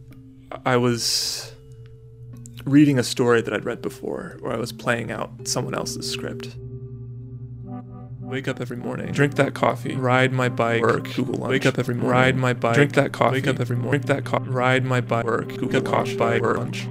I 0.66 0.76
was 0.76 1.52
reading 2.64 2.98
a 2.98 3.02
story 3.02 3.42
that 3.42 3.52
I'd 3.52 3.64
read 3.64 3.82
before, 3.82 4.38
or 4.42 4.52
I 4.52 4.56
was 4.56 4.72
playing 4.72 5.10
out 5.10 5.30
someone 5.46 5.74
else's 5.74 6.10
script. 6.10 6.56
Wake 8.32 8.48
up 8.48 8.62
every 8.62 8.78
morning, 8.78 9.12
drink 9.12 9.34
that 9.34 9.52
coffee, 9.52 9.94
ride 9.94 10.32
my 10.32 10.48
bike, 10.48 10.80
work, 10.80 11.12
Google 11.12 11.34
lunch. 11.34 11.50
Wake 11.50 11.66
up 11.66 11.78
every 11.78 11.94
morning, 11.94 12.10
ride 12.10 12.34
my 12.34 12.54
bike, 12.54 12.76
drink 12.76 12.94
that 12.94 13.12
coffee, 13.12 13.34
wake 13.34 13.46
up 13.46 13.60
every 13.60 13.76
morning, 13.76 14.00
drink 14.00 14.06
that 14.06 14.24
coffee, 14.24 14.48
ride 14.48 14.86
my 14.86 15.02
bike, 15.02 15.26
work, 15.26 15.48
Google 15.48 15.82
coffee, 15.82 16.16
bike, 16.16 16.40
work, 16.40 16.56
lunch. 16.56 16.88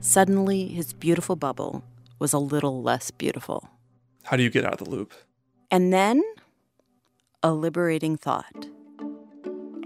Suddenly, 0.00 0.66
his 0.66 0.92
beautiful 0.92 1.36
bubble 1.36 1.84
was 2.18 2.32
a 2.32 2.40
little 2.40 2.82
less 2.82 3.12
beautiful. 3.12 3.68
How 4.24 4.36
do 4.36 4.42
you 4.42 4.50
get 4.50 4.64
out 4.64 4.80
of 4.80 4.88
the 4.88 4.90
loop? 4.90 5.14
And 5.70 5.92
then, 5.92 6.20
a 7.44 7.52
liberating 7.52 8.16
thought. 8.16 8.66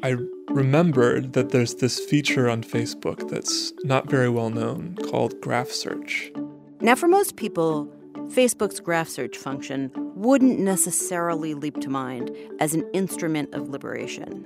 I 0.03 0.17
remembered 0.49 1.35
that 1.35 1.51
there's 1.51 1.75
this 1.75 2.01
feature 2.01 2.49
on 2.49 2.63
Facebook 2.63 3.29
that's 3.29 3.71
not 3.85 4.09
very 4.09 4.31
well 4.31 4.49
known 4.49 4.97
called 5.11 5.39
graph 5.43 5.69
search. 5.69 6.33
Now, 6.81 6.95
for 6.95 7.07
most 7.07 7.37
people, 7.37 7.93
Facebook's 8.29 8.79
graph 8.79 9.09
search 9.09 9.39
function 9.39 9.91
wouldn't 10.15 10.59
necessarily 10.59 11.55
leap 11.55 11.81
to 11.81 11.89
mind 11.89 12.31
as 12.61 12.75
an 12.75 12.89
instrument 12.93 13.55
of 13.55 13.71
liberation. 13.71 14.45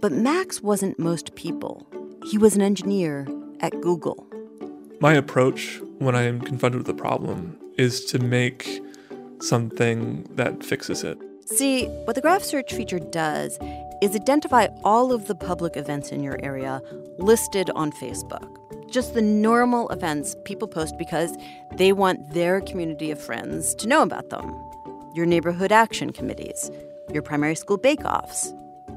But 0.00 0.12
Max 0.12 0.62
wasn't 0.62 0.98
most 0.98 1.34
people. 1.34 1.86
He 2.26 2.36
was 2.36 2.56
an 2.56 2.62
engineer 2.62 3.26
at 3.60 3.80
Google. 3.80 4.26
My 5.00 5.14
approach 5.14 5.80
when 5.98 6.14
I 6.14 6.22
am 6.22 6.40
confronted 6.40 6.86
with 6.86 6.88
a 6.88 7.00
problem 7.00 7.58
is 7.78 8.04
to 8.06 8.18
make 8.18 8.80
something 9.40 10.28
that 10.34 10.62
fixes 10.62 11.02
it. 11.02 11.18
See, 11.46 11.86
what 12.04 12.14
the 12.14 12.20
graph 12.20 12.42
search 12.42 12.74
feature 12.74 12.98
does 12.98 13.58
is 14.02 14.14
identify 14.14 14.68
all 14.84 15.12
of 15.12 15.26
the 15.26 15.34
public 15.34 15.76
events 15.76 16.12
in 16.12 16.22
your 16.22 16.38
area 16.42 16.82
listed 17.18 17.70
on 17.74 17.90
Facebook. 17.92 18.59
Just 18.90 19.14
the 19.14 19.22
normal 19.22 19.88
events 19.90 20.34
people 20.44 20.66
post 20.66 20.98
because 20.98 21.36
they 21.76 21.92
want 21.92 22.34
their 22.34 22.60
community 22.60 23.12
of 23.12 23.20
friends 23.20 23.72
to 23.76 23.86
know 23.86 24.02
about 24.02 24.30
them. 24.30 24.52
Your 25.14 25.26
neighborhood 25.26 25.70
action 25.70 26.12
committees, 26.12 26.70
your 27.12 27.22
primary 27.22 27.54
school 27.54 27.76
bake 27.76 28.04
offs, 28.04 28.52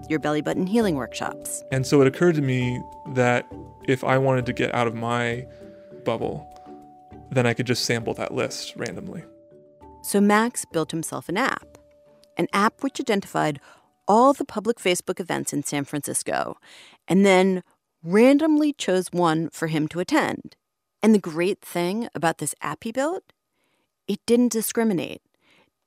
your 0.10 0.18
belly 0.18 0.42
button 0.42 0.66
healing 0.66 0.96
workshops. 0.96 1.64
And 1.72 1.86
so 1.86 2.02
it 2.02 2.08
occurred 2.08 2.36
to 2.36 2.42
me 2.42 2.82
that 3.14 3.46
if 3.88 4.04
I 4.04 4.18
wanted 4.18 4.48
to 4.48 4.54
get 4.54 4.74
out 4.74 4.88
of 4.88 4.96
my 4.96 5.46
bubble, 6.04 6.50
then 7.32 7.46
I 7.46 7.54
could 7.54 7.68
just 7.68 7.86
sample 7.86 8.16
that 8.16 8.34
list 8.34 8.76
randomly. 8.76 9.24
So 10.02 10.20
Max 10.20 10.66
built 10.66 10.90
himself 10.90 11.30
an 11.30 11.38
app, 11.38 11.78
an 12.36 12.48
app 12.52 12.82
which 12.82 13.00
identified 13.00 13.60
all 14.08 14.34
the 14.34 14.44
public 14.44 14.78
Facebook 14.78 15.20
events 15.20 15.54
in 15.54 15.64
San 15.64 15.86
Francisco 15.86 16.58
and 17.08 17.26
then 17.26 17.64
randomly 18.04 18.74
chose 18.74 19.08
one 19.12 19.50
for 19.50 19.68
him 19.68 19.88
to 19.90 20.00
attend. 20.00 20.56
And 21.02 21.14
the 21.14 21.20
great 21.20 21.62
thing 21.62 22.08
about 22.14 22.38
this 22.38 22.56
app 22.62 22.84
he 22.84 22.92
built, 22.92 23.24
it 24.08 24.20
didn't 24.26 24.52
discriminate, 24.52 25.22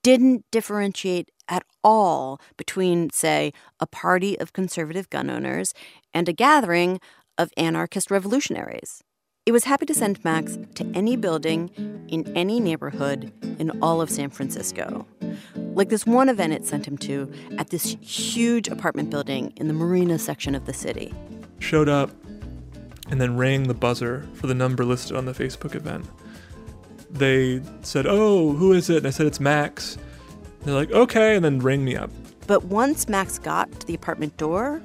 didn't 0.03 0.45
differentiate 0.51 1.31
at 1.49 1.65
all 1.85 2.41
between, 2.57 3.11
say, 3.11 3.53
a 3.81 3.87
party 3.87 4.39
of 4.39 4.53
conservative 4.53 5.09
gun 5.11 5.31
owners 5.31 5.73
and 6.13 6.29
a 6.29 6.33
gathering 6.33 7.01
of 7.39 7.51
anarchist 7.57 8.11
revolutionaries. 8.11 9.03
It 9.45 9.53
was 9.53 9.65
happy 9.65 9.87
to 9.87 9.95
send 9.95 10.25
Max 10.25 10.59
to 10.75 10.91
any 10.93 11.15
building 11.17 11.71
in 12.09 12.37
any 12.37 12.59
neighborhood 12.59 13.33
in 13.61 13.71
all 13.81 14.01
of 14.01 14.11
San 14.11 14.29
Francisco. 14.31 15.07
Like 15.55 15.89
this 15.89 16.05
one 16.05 16.29
event 16.29 16.53
it 16.53 16.65
sent 16.65 16.87
him 16.87 16.99
to 16.99 17.33
at 17.57 17.71
this 17.71 17.97
huge 18.01 18.67
apartment 18.67 19.11
building 19.11 19.53
in 19.57 19.69
the 19.69 19.75
marina 19.75 20.19
section 20.19 20.57
of 20.57 20.67
the 20.67 20.73
city. 20.73 21.15
Showed 21.59 21.89
up 21.89 22.11
and 23.09 23.21
then 23.21 23.37
rang 23.37 23.65
the 23.65 23.75
buzzer 23.75 24.27
for 24.35 24.47
the 24.47 24.55
number 24.55 24.85
listed 24.85 25.17
on 25.17 25.25
the 25.25 25.33
Facebook 25.33 25.75
event. 25.75 26.07
They 27.11 27.63
said, 27.83 28.07
Oh, 28.07 28.53
who 28.53 28.73
is 28.73 28.91
it? 28.91 28.99
And 28.99 29.07
I 29.07 29.11
said, 29.11 29.27
It's 29.27 29.41
Max. 29.41 29.99
They're 30.63 30.75
like, 30.75 30.91
Okay, 30.91 31.37
and 31.37 31.45
then 31.45 31.61
rang 31.61 31.85
me 31.85 31.97
up. 31.97 32.11
But 32.47 32.65
once 32.65 33.09
Max 33.09 33.39
got 33.39 33.71
to 33.81 33.87
the 33.87 33.95
apartment 33.95 34.37
door, 34.37 34.81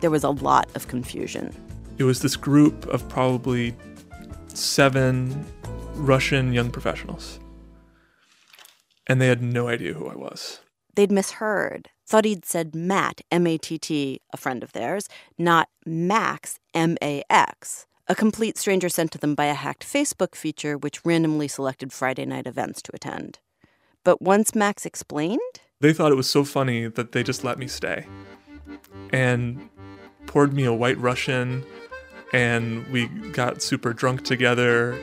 there 0.00 0.10
was 0.10 0.24
a 0.24 0.30
lot 0.30 0.68
of 0.74 0.88
confusion. 0.88 1.54
It 1.98 2.04
was 2.04 2.22
this 2.22 2.36
group 2.36 2.86
of 2.86 3.08
probably 3.08 3.74
seven 4.54 5.44
Russian 5.94 6.52
young 6.52 6.70
professionals. 6.70 7.40
And 9.06 9.20
they 9.20 9.26
had 9.26 9.42
no 9.42 9.68
idea 9.68 9.94
who 9.94 10.08
I 10.08 10.14
was. 10.14 10.60
They'd 10.94 11.10
misheard, 11.10 11.90
thought 12.08 12.24
he'd 12.24 12.46
said 12.46 12.74
Matt, 12.74 13.20
M 13.30 13.46
A 13.46 13.58
T 13.58 13.78
T, 13.78 14.22
a 14.32 14.38
friend 14.38 14.62
of 14.62 14.72
theirs, 14.72 15.08
not 15.36 15.68
Max, 15.84 16.58
M 16.72 16.96
A 17.02 17.22
X, 17.28 17.86
a 18.08 18.14
complete 18.14 18.56
stranger 18.56 18.88
sent 18.88 19.12
to 19.12 19.18
them 19.18 19.34
by 19.34 19.44
a 19.44 19.54
hacked 19.54 19.84
Facebook 19.84 20.34
feature 20.34 20.78
which 20.78 21.04
randomly 21.04 21.48
selected 21.48 21.92
Friday 21.92 22.24
night 22.24 22.46
events 22.46 22.80
to 22.82 22.92
attend. 22.94 23.38
But 24.04 24.22
once 24.22 24.54
Max 24.54 24.86
explained, 24.86 25.60
they 25.80 25.92
thought 25.92 26.10
it 26.10 26.16
was 26.16 26.30
so 26.30 26.44
funny 26.44 26.86
that 26.86 27.12
they 27.12 27.22
just 27.22 27.44
let 27.44 27.58
me 27.58 27.68
stay 27.68 28.06
and 29.12 29.68
poured 30.26 30.54
me 30.54 30.64
a 30.64 30.72
white 30.72 30.98
Russian 30.98 31.62
and 32.32 32.86
we 32.88 33.06
got 33.32 33.60
super 33.62 33.92
drunk 33.92 34.24
together. 34.24 34.98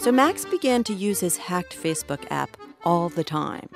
So 0.00 0.10
Max 0.10 0.46
began 0.46 0.84
to 0.84 0.94
use 0.94 1.20
his 1.20 1.36
hacked 1.36 1.76
Facebook 1.76 2.24
app 2.30 2.56
all 2.82 3.10
the 3.10 3.24
time 3.24 3.68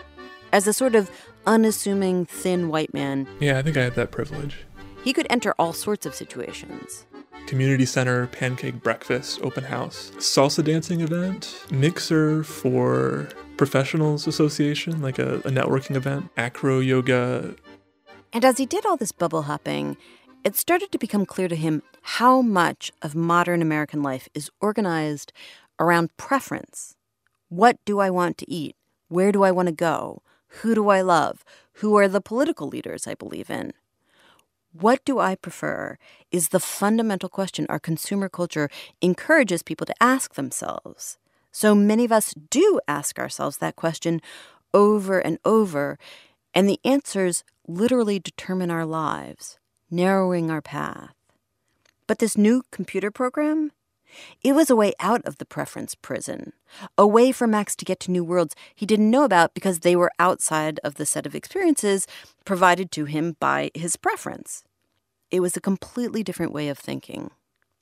as 0.54 0.68
a 0.68 0.72
sort 0.72 0.94
of 0.94 1.10
unassuming, 1.46 2.24
thin 2.24 2.68
white 2.68 2.94
man. 2.94 3.26
Yeah, 3.40 3.58
I 3.58 3.62
think 3.62 3.76
I 3.76 3.82
had 3.82 3.96
that 3.96 4.12
privilege. 4.12 4.58
He 5.02 5.12
could 5.12 5.26
enter 5.28 5.52
all 5.58 5.72
sorts 5.72 6.06
of 6.06 6.14
situations. 6.14 7.04
Community 7.48 7.84
center, 7.84 8.28
pancake 8.28 8.80
breakfast, 8.80 9.40
open 9.42 9.64
house, 9.64 10.12
salsa 10.18 10.62
dancing 10.64 11.00
event, 11.00 11.66
mixer 11.72 12.44
for 12.44 13.28
professionals 13.56 14.28
association, 14.28 15.02
like 15.02 15.18
a, 15.18 15.38
a 15.38 15.50
networking 15.50 15.96
event, 15.96 16.30
acro 16.36 16.78
yoga. 16.78 17.56
And 18.32 18.44
as 18.44 18.56
he 18.58 18.64
did 18.64 18.86
all 18.86 18.96
this 18.96 19.12
bubble 19.12 19.42
hopping, 19.42 19.96
it 20.44 20.56
started 20.56 20.92
to 20.92 20.98
become 20.98 21.26
clear 21.26 21.48
to 21.48 21.56
him 21.56 21.82
how 22.02 22.40
much 22.42 22.92
of 23.02 23.16
modern 23.16 23.60
American 23.60 24.04
life 24.04 24.28
is 24.34 24.50
organized 24.60 25.32
around 25.80 26.16
preference. 26.16 26.94
What 27.48 27.76
do 27.84 27.98
I 27.98 28.08
want 28.08 28.38
to 28.38 28.50
eat? 28.50 28.76
Where 29.08 29.32
do 29.32 29.42
I 29.42 29.50
want 29.50 29.66
to 29.66 29.74
go? 29.74 30.22
Who 30.62 30.74
do 30.74 30.88
I 30.88 31.00
love? 31.00 31.44
Who 31.74 31.96
are 31.96 32.08
the 32.08 32.20
political 32.20 32.68
leaders 32.68 33.06
I 33.06 33.14
believe 33.14 33.50
in? 33.50 33.72
What 34.72 35.04
do 35.04 35.18
I 35.18 35.34
prefer 35.34 35.98
is 36.30 36.48
the 36.48 36.60
fundamental 36.60 37.28
question 37.28 37.66
our 37.68 37.78
consumer 37.78 38.28
culture 38.28 38.68
encourages 39.00 39.62
people 39.62 39.86
to 39.86 40.02
ask 40.02 40.34
themselves. 40.34 41.18
So 41.52 41.74
many 41.74 42.04
of 42.04 42.12
us 42.12 42.34
do 42.50 42.80
ask 42.88 43.18
ourselves 43.18 43.58
that 43.58 43.76
question 43.76 44.20
over 44.72 45.20
and 45.20 45.38
over, 45.44 45.98
and 46.52 46.68
the 46.68 46.80
answers 46.84 47.44
literally 47.68 48.18
determine 48.18 48.70
our 48.70 48.84
lives 48.84 49.58
narrowing 49.90 50.50
our 50.50 50.62
path. 50.62 51.14
But 52.08 52.18
this 52.18 52.36
new 52.36 52.64
computer 52.72 53.10
program, 53.10 53.70
it 54.42 54.54
was 54.54 54.70
a 54.70 54.76
way 54.76 54.92
out 55.00 55.24
of 55.24 55.38
the 55.38 55.44
preference 55.44 55.94
prison, 55.94 56.52
a 56.96 57.06
way 57.06 57.32
for 57.32 57.46
Max 57.46 57.74
to 57.76 57.84
get 57.84 58.00
to 58.00 58.10
new 58.10 58.24
worlds 58.24 58.54
he 58.74 58.86
didn't 58.86 59.10
know 59.10 59.24
about 59.24 59.54
because 59.54 59.80
they 59.80 59.96
were 59.96 60.10
outside 60.18 60.80
of 60.84 60.94
the 60.94 61.06
set 61.06 61.26
of 61.26 61.34
experiences 61.34 62.06
provided 62.44 62.90
to 62.92 63.04
him 63.04 63.36
by 63.40 63.70
his 63.74 63.96
preference. 63.96 64.64
It 65.30 65.40
was 65.40 65.56
a 65.56 65.60
completely 65.60 66.22
different 66.22 66.52
way 66.52 66.68
of 66.68 66.78
thinking. 66.78 67.30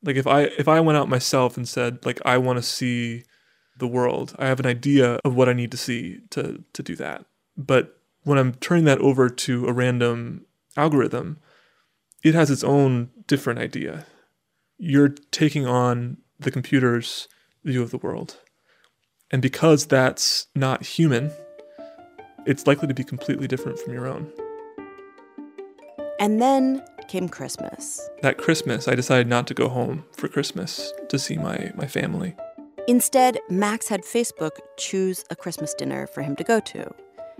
Like 0.02 0.16
if 0.16 0.26
I 0.26 0.42
if 0.58 0.68
I 0.68 0.80
went 0.80 0.98
out 0.98 1.08
myself 1.08 1.56
and 1.56 1.68
said 1.68 2.04
like 2.04 2.20
I 2.24 2.38
want 2.38 2.58
to 2.58 2.62
see 2.62 3.24
the 3.78 3.86
world, 3.86 4.34
I 4.38 4.46
have 4.46 4.60
an 4.60 4.66
idea 4.66 5.18
of 5.24 5.34
what 5.34 5.48
I 5.48 5.52
need 5.52 5.70
to 5.70 5.76
see 5.76 6.20
to 6.30 6.62
to 6.72 6.82
do 6.82 6.96
that. 6.96 7.24
But 7.56 7.98
when 8.24 8.38
I'm 8.38 8.54
turning 8.54 8.84
that 8.84 8.98
over 8.98 9.28
to 9.28 9.66
a 9.66 9.72
random 9.72 10.46
algorithm, 10.76 11.38
it 12.22 12.34
has 12.34 12.50
its 12.50 12.64
own 12.64 13.10
different 13.26 13.58
idea. 13.58 14.06
You're 14.78 15.14
taking 15.30 15.66
on 15.66 16.18
the 16.42 16.50
computer's 16.50 17.28
view 17.64 17.82
of 17.82 17.90
the 17.90 17.98
world. 17.98 18.36
And 19.30 19.40
because 19.40 19.86
that's 19.86 20.46
not 20.54 20.82
human, 20.82 21.32
it's 22.46 22.66
likely 22.66 22.88
to 22.88 22.94
be 22.94 23.04
completely 23.04 23.48
different 23.48 23.78
from 23.78 23.94
your 23.94 24.06
own. 24.06 24.30
And 26.20 26.40
then 26.40 26.84
came 27.08 27.28
Christmas. 27.28 28.08
That 28.22 28.38
Christmas, 28.38 28.88
I 28.88 28.94
decided 28.94 29.26
not 29.26 29.46
to 29.48 29.54
go 29.54 29.68
home 29.68 30.04
for 30.16 30.28
Christmas 30.28 30.92
to 31.08 31.18
see 31.18 31.36
my, 31.36 31.72
my 31.74 31.86
family. 31.86 32.34
Instead, 32.88 33.38
Max 33.48 33.88
had 33.88 34.02
Facebook 34.02 34.52
choose 34.76 35.24
a 35.30 35.36
Christmas 35.36 35.74
dinner 35.74 36.06
for 36.06 36.22
him 36.22 36.36
to 36.36 36.44
go 36.44 36.60
to. 36.60 36.92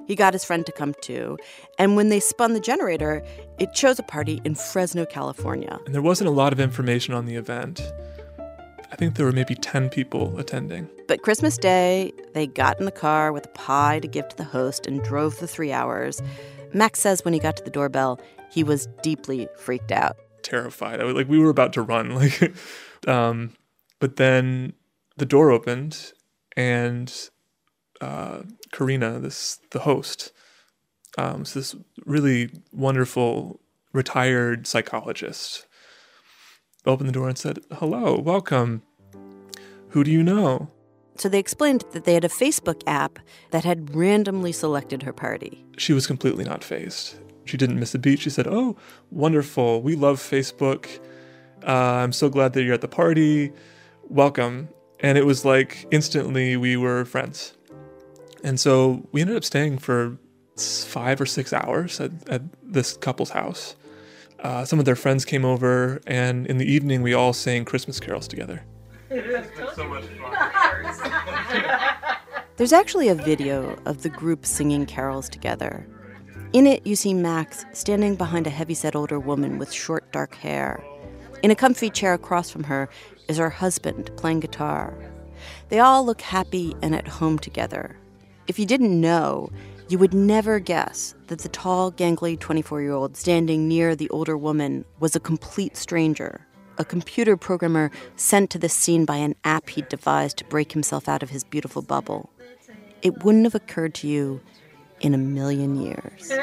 He 0.07 0.17
got 0.17 0.33
his 0.33 0.45
friend 0.45 0.67
to 0.67 0.73
come 0.73 0.95
too. 1.01 1.39
And 1.79 1.97
when 1.97 2.09
they 2.09 2.21
spun 2.21 2.55
the 2.55 2.61
generator, 2.61 3.25
it 3.59 3.73
chose 3.73 3.99
a 3.99 4.03
party 4.03 4.41
in 4.45 4.55
Fresno, 4.55 5.07
California. 5.07 5.79
And 5.87 5.95
there 5.95 6.03
wasn't 6.03 6.29
a 6.29 6.33
lot 6.33 6.53
of 6.53 6.61
information 6.61 7.15
on 7.15 7.27
the 7.27 7.37
event. 7.37 7.81
I 9.03 9.07
think 9.07 9.17
there 9.17 9.27
were 9.27 9.33
maybe 9.33 9.57
10 9.57 9.89
people 9.89 10.39
attending. 10.39 10.89
But 11.09 11.23
Christmas 11.23 11.59
Day, 11.59 12.13
they 12.35 12.47
got 12.47 12.79
in 12.79 12.85
the 12.85 12.93
car 12.93 13.33
with 13.33 13.47
a 13.47 13.49
pie 13.49 13.99
to 13.99 14.07
give 14.07 14.29
to 14.29 14.37
the 14.37 14.45
host 14.45 14.87
and 14.87 15.03
drove 15.03 15.41
the 15.41 15.49
three 15.49 15.73
hours. 15.73 16.23
Max 16.73 17.01
says 17.01 17.25
when 17.25 17.35
he 17.35 17.41
got 17.41 17.57
to 17.57 17.65
the 17.65 17.71
doorbell, 17.71 18.21
he 18.49 18.63
was 18.63 18.87
deeply 19.03 19.49
freaked 19.57 19.91
out. 19.91 20.19
Terrified. 20.45 21.01
I 21.01 21.05
was, 21.05 21.17
like 21.17 21.29
we 21.29 21.41
were 21.41 21.51
about 21.51 21.73
to 21.73 21.83
run. 21.83 22.15
Like, 22.15 22.55
um, 23.09 23.55
but 23.99 24.19
then 24.19 24.73
the 25.17 25.27
door 25.27 25.51
opened 25.51 26.13
and 26.57 27.13
uh, 28.01 28.43
Karina, 28.71 29.19
this 29.19 29.59
the 29.73 29.81
host, 29.81 30.31
um, 31.19 31.45
so 31.45 31.59
this 31.59 31.75
really 32.07 32.53
wonderful 32.71 33.59
retired 33.93 34.69
psychologist, 34.69 35.67
opened 36.87 37.09
the 37.09 37.13
door 37.13 37.29
and 37.29 37.37
said, 37.37 37.59
"Hello, 37.73 38.17
welcome. 38.17 38.83
Who 39.93 40.05
do 40.05 40.11
you 40.11 40.23
know?" 40.23 40.71
So 41.17 41.29
they 41.29 41.39
explained 41.39 41.85
that 41.93 42.05
they 42.05 42.15
had 42.15 42.25
a 42.25 42.29
Facebook 42.29 42.83
app 42.87 43.19
that 43.51 43.65
had 43.65 43.95
randomly 43.95 44.53
selected 44.53 45.03
her 45.03 45.13
party. 45.13 45.65
She 45.79 45.93
was 45.93 46.07
completely 46.07 46.45
not 46.45 46.65
phased. 46.65 47.17
She 47.45 47.57
didn't 47.57 47.79
miss 47.79 47.95
a 47.95 47.99
beat. 47.99 48.21
She 48.21 48.31
said, 48.31 48.47
"Oh, 48.47 48.77
wonderful. 49.11 49.83
We 49.83 49.95
love 49.95 50.19
Facebook. 50.21 50.87
Uh, 51.67 52.03
I'm 52.03 52.13
so 52.13 52.29
glad 52.29 52.53
that 52.53 52.63
you're 52.63 52.75
at 52.75 52.81
the 52.81 52.89
party. 52.89 53.53
Welcome." 54.09 54.69
And 55.01 55.19
it 55.19 55.27
was 55.27 55.45
like 55.45 55.87
instantly 55.91 56.57
we 56.57 56.77
were 56.77 57.05
friends. 57.05 57.55
And 58.45 58.59
so 58.59 59.07
we 59.13 59.21
ended 59.21 59.37
up 59.37 59.45
staying 59.45 59.79
for 59.79 60.17
five 60.57 61.21
or 61.21 61.27
six 61.27 61.53
hours 61.53 62.01
at, 62.01 62.11
at 62.29 62.43
this 62.63 62.97
couple's 62.97 63.31
house. 63.31 63.75
Uh, 64.41 64.65
some 64.65 64.79
of 64.79 64.85
their 64.85 64.97
friends 64.97 65.25
came 65.25 65.45
over, 65.45 66.01
and 66.07 66.47
in 66.47 66.59
the 66.59 66.67
evening, 66.67 67.03
we 67.03 67.15
all 67.15 67.33
sang 67.33 67.65
Christmas 67.65 68.01
carols 68.01 68.27
together. 68.27 68.65
So 69.75 69.89
much 69.89 70.05
fun. 70.05 71.67
There's 72.57 72.73
actually 72.73 73.09
a 73.09 73.15
video 73.15 73.79
of 73.87 74.03
the 74.03 74.09
group 74.09 74.47
singing 74.47 74.87
carols 74.87 75.29
together. 75.29 75.87
In 76.53 76.67
it, 76.67 76.87
you 76.87 76.97
see 76.97 77.15
Max 77.15 77.65
standing 77.73 78.15
behind 78.15 78.47
a 78.47 78.51
heavyset 78.51 78.95
older 78.95 79.19
woman 79.19 79.59
with 79.59 79.73
short 79.73 80.13
dark 80.13 80.35
hair. 80.35 80.85
In 81.43 81.51
a 81.51 81.57
comfy 81.57 81.91
chair 81.91 82.15
across 82.15 82.51
from 82.51 82.65
her 82.65 82.89
is 83.29 83.39
her 83.39 83.51
husband 83.51 84.11
playing 84.17 84.41
guitar. 84.41 84.95
They 85.71 85.79
all 85.79 86.05
look 86.05 86.21
happy 86.21 86.75
and 86.83 86.95
at 86.95 87.09
home 87.09 87.39
together. 87.39 87.97
If 88.47 88.59
you 88.59 88.67
didn't 88.67 89.01
know, 89.01 89.51
you 89.89 89.99
would 89.99 90.15
never 90.15 90.59
guess 90.59 91.15
that 91.27 91.41
the 91.41 91.49
tall, 91.49 91.91
gangly 91.91 92.39
24 92.39 92.83
year 92.83 92.93
old 92.93 93.17
standing 93.17 93.67
near 93.67 93.97
the 93.97 94.11
older 94.11 94.37
woman 94.37 94.85
was 95.01 95.17
a 95.17 95.21
complete 95.21 95.77
stranger, 95.77 96.47
a 96.79 96.85
computer 96.85 97.37
programmer 97.37 97.91
sent 98.17 98.51
to 98.51 98.59
the 98.59 98.69
scene 98.69 99.05
by 99.05 99.17
an 99.17 99.35
app 99.45 99.71
he'd 99.71 99.89
devised 99.89 100.39
to 100.39 100.45
break 100.45 100.73
himself 100.73 101.09
out 101.09 101.23
of 101.23 101.31
his 101.31 101.45
beautiful 101.45 101.83
bubble. 101.83 102.31
It 103.03 103.25
wouldn't 103.25 103.45
have 103.45 103.55
occurred 103.55 103.95
to 103.97 104.09
you 104.09 104.41
in 105.01 105.15
a 105.15 105.19
million 105.19 105.77
years. 105.81 106.31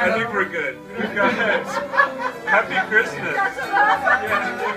I 0.00 0.12
think 0.12 0.32
we're 0.32 0.48
good. 0.48 0.78
We're. 0.96 1.08
Happy 2.46 2.88
Christmas. 2.88 3.34
Yeah. 3.34 4.64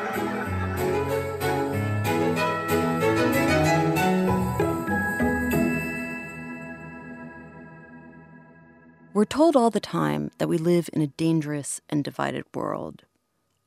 We're 9.22 9.26
told 9.26 9.56
all 9.56 9.70
the 9.70 9.80
time 9.80 10.32
that 10.40 10.48
we 10.48 10.58
live 10.58 10.90
in 10.94 11.04
a 11.04 11.06
dangerous 11.06 11.80
and 11.90 12.04
divided 12.04 12.44
world. 12.56 13.04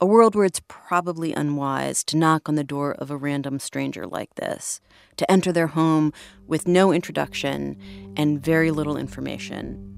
A 0.01 0.05
world 0.05 0.35
where 0.35 0.45
it's 0.45 0.61
probably 0.67 1.33
unwise 1.33 2.03
to 2.07 2.17
knock 2.17 2.49
on 2.49 2.57
the 2.57 2.65
door 2.65 2.93
of 2.95 3.09
a 3.09 3.17
random 3.17 3.61
stranger 3.61 4.05
like 4.05 4.35
this, 4.35 4.81
to 5.17 5.31
enter 5.31 5.53
their 5.53 5.69
home 5.69 6.13
with 6.49 6.67
no 6.67 6.91
introduction 6.91 7.79
and 8.17 8.43
very 8.43 8.73
little 8.73 8.97
information. 8.97 9.97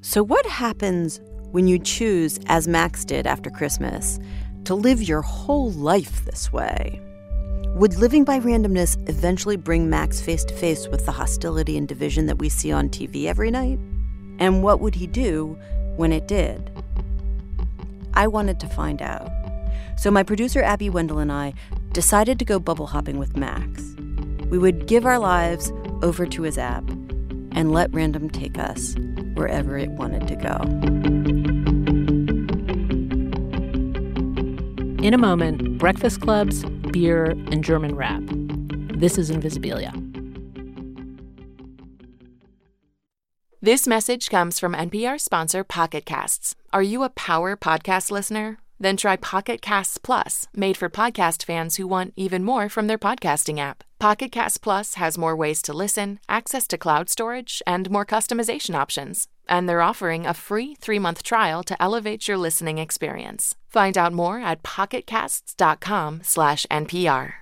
So, 0.00 0.20
what 0.20 0.46
happens 0.46 1.20
when 1.52 1.68
you 1.68 1.78
choose, 1.78 2.40
as 2.46 2.66
Max 2.66 3.04
did 3.04 3.24
after 3.24 3.50
Christmas, 3.50 4.18
to 4.64 4.74
live 4.74 5.00
your 5.00 5.22
whole 5.22 5.70
life 5.70 6.24
this 6.24 6.52
way? 6.52 7.00
Would 7.76 7.98
living 7.98 8.24
by 8.24 8.40
randomness 8.40 8.98
eventually 9.08 9.56
bring 9.56 9.88
Max 9.88 10.20
face 10.20 10.44
to 10.44 10.54
face 10.56 10.88
with 10.88 11.06
the 11.06 11.12
hostility 11.12 11.78
and 11.78 11.86
division 11.86 12.26
that 12.26 12.40
we 12.40 12.48
see 12.48 12.72
on 12.72 12.88
TV 12.88 13.26
every 13.26 13.52
night? 13.52 13.78
And 14.42 14.60
what 14.60 14.80
would 14.80 14.96
he 14.96 15.06
do 15.06 15.56
when 15.94 16.10
it 16.10 16.26
did? 16.26 16.68
I 18.14 18.26
wanted 18.26 18.58
to 18.58 18.66
find 18.66 19.00
out. 19.00 19.30
So 19.96 20.10
my 20.10 20.24
producer 20.24 20.60
Abby 20.60 20.90
Wendell 20.90 21.20
and 21.20 21.30
I 21.30 21.54
decided 21.92 22.40
to 22.40 22.44
go 22.44 22.58
bubble 22.58 22.88
hopping 22.88 23.18
with 23.18 23.36
Max. 23.36 23.94
We 24.50 24.58
would 24.58 24.88
give 24.88 25.06
our 25.06 25.20
lives 25.20 25.72
over 26.02 26.26
to 26.26 26.42
his 26.42 26.58
app 26.58 26.82
and 27.52 27.70
let 27.70 27.94
random 27.94 28.28
take 28.28 28.58
us 28.58 28.96
wherever 29.34 29.78
it 29.78 29.90
wanted 29.90 30.26
to 30.26 30.34
go. 30.34 30.56
In 35.06 35.14
a 35.14 35.18
moment, 35.18 35.78
breakfast 35.78 36.20
clubs, 36.20 36.64
beer, 36.90 37.26
and 37.26 37.62
German 37.62 37.94
rap. 37.94 38.24
This 38.96 39.18
is 39.18 39.30
Invisibilia. 39.30 40.01
This 43.64 43.86
message 43.86 44.28
comes 44.28 44.58
from 44.58 44.74
NPR 44.74 45.20
sponsor 45.20 45.62
Pocket 45.62 46.04
Casts. 46.04 46.56
Are 46.72 46.82
you 46.82 47.04
a 47.04 47.10
power 47.10 47.56
podcast 47.56 48.10
listener? 48.10 48.58
Then 48.80 48.96
try 48.96 49.14
Pocket 49.14 49.62
Casts 49.62 49.98
Plus, 49.98 50.48
made 50.52 50.76
for 50.76 50.90
podcast 50.90 51.44
fans 51.44 51.76
who 51.76 51.86
want 51.86 52.12
even 52.16 52.42
more 52.42 52.68
from 52.68 52.88
their 52.88 52.98
podcasting 52.98 53.60
app. 53.60 53.84
Pocket 54.00 54.32
Casts 54.32 54.58
Plus 54.58 54.94
has 54.94 55.16
more 55.16 55.36
ways 55.36 55.62
to 55.62 55.72
listen, 55.72 56.18
access 56.28 56.66
to 56.66 56.76
cloud 56.76 57.08
storage, 57.08 57.62
and 57.64 57.88
more 57.88 58.04
customization 58.04 58.74
options. 58.74 59.28
And 59.48 59.68
they're 59.68 59.80
offering 59.80 60.26
a 60.26 60.34
free 60.34 60.74
three-month 60.74 61.22
trial 61.22 61.62
to 61.62 61.80
elevate 61.80 62.26
your 62.26 62.38
listening 62.38 62.78
experience. 62.78 63.54
Find 63.68 63.96
out 63.96 64.12
more 64.12 64.40
at 64.40 64.64
pocketcasts.com/npr. 64.64 67.32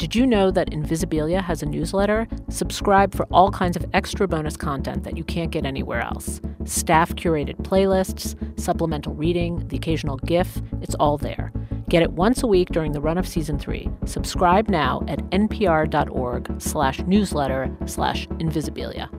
Did 0.00 0.14
you 0.14 0.26
know 0.26 0.50
that 0.52 0.70
Invisibilia 0.70 1.42
has 1.42 1.62
a 1.62 1.66
newsletter? 1.66 2.26
Subscribe 2.48 3.14
for 3.14 3.26
all 3.26 3.50
kinds 3.50 3.76
of 3.76 3.84
extra 3.92 4.26
bonus 4.26 4.56
content 4.56 5.04
that 5.04 5.14
you 5.14 5.22
can't 5.22 5.50
get 5.50 5.66
anywhere 5.66 6.00
else. 6.00 6.40
Staff 6.64 7.16
curated 7.16 7.58
playlists, 7.58 8.34
supplemental 8.58 9.12
reading, 9.12 9.68
the 9.68 9.76
occasional 9.76 10.16
GIF, 10.16 10.62
it's 10.80 10.94
all 10.94 11.18
there. 11.18 11.52
Get 11.90 12.02
it 12.02 12.12
once 12.12 12.42
a 12.42 12.46
week 12.46 12.70
during 12.70 12.92
the 12.92 13.00
run 13.02 13.18
of 13.18 13.28
season 13.28 13.58
three. 13.58 13.90
Subscribe 14.06 14.70
now 14.70 15.04
at 15.06 15.18
npr.org 15.32 16.62
slash 16.62 17.00
newsletter 17.00 17.70
slash 17.84 18.26
invisibilia. 18.28 19.10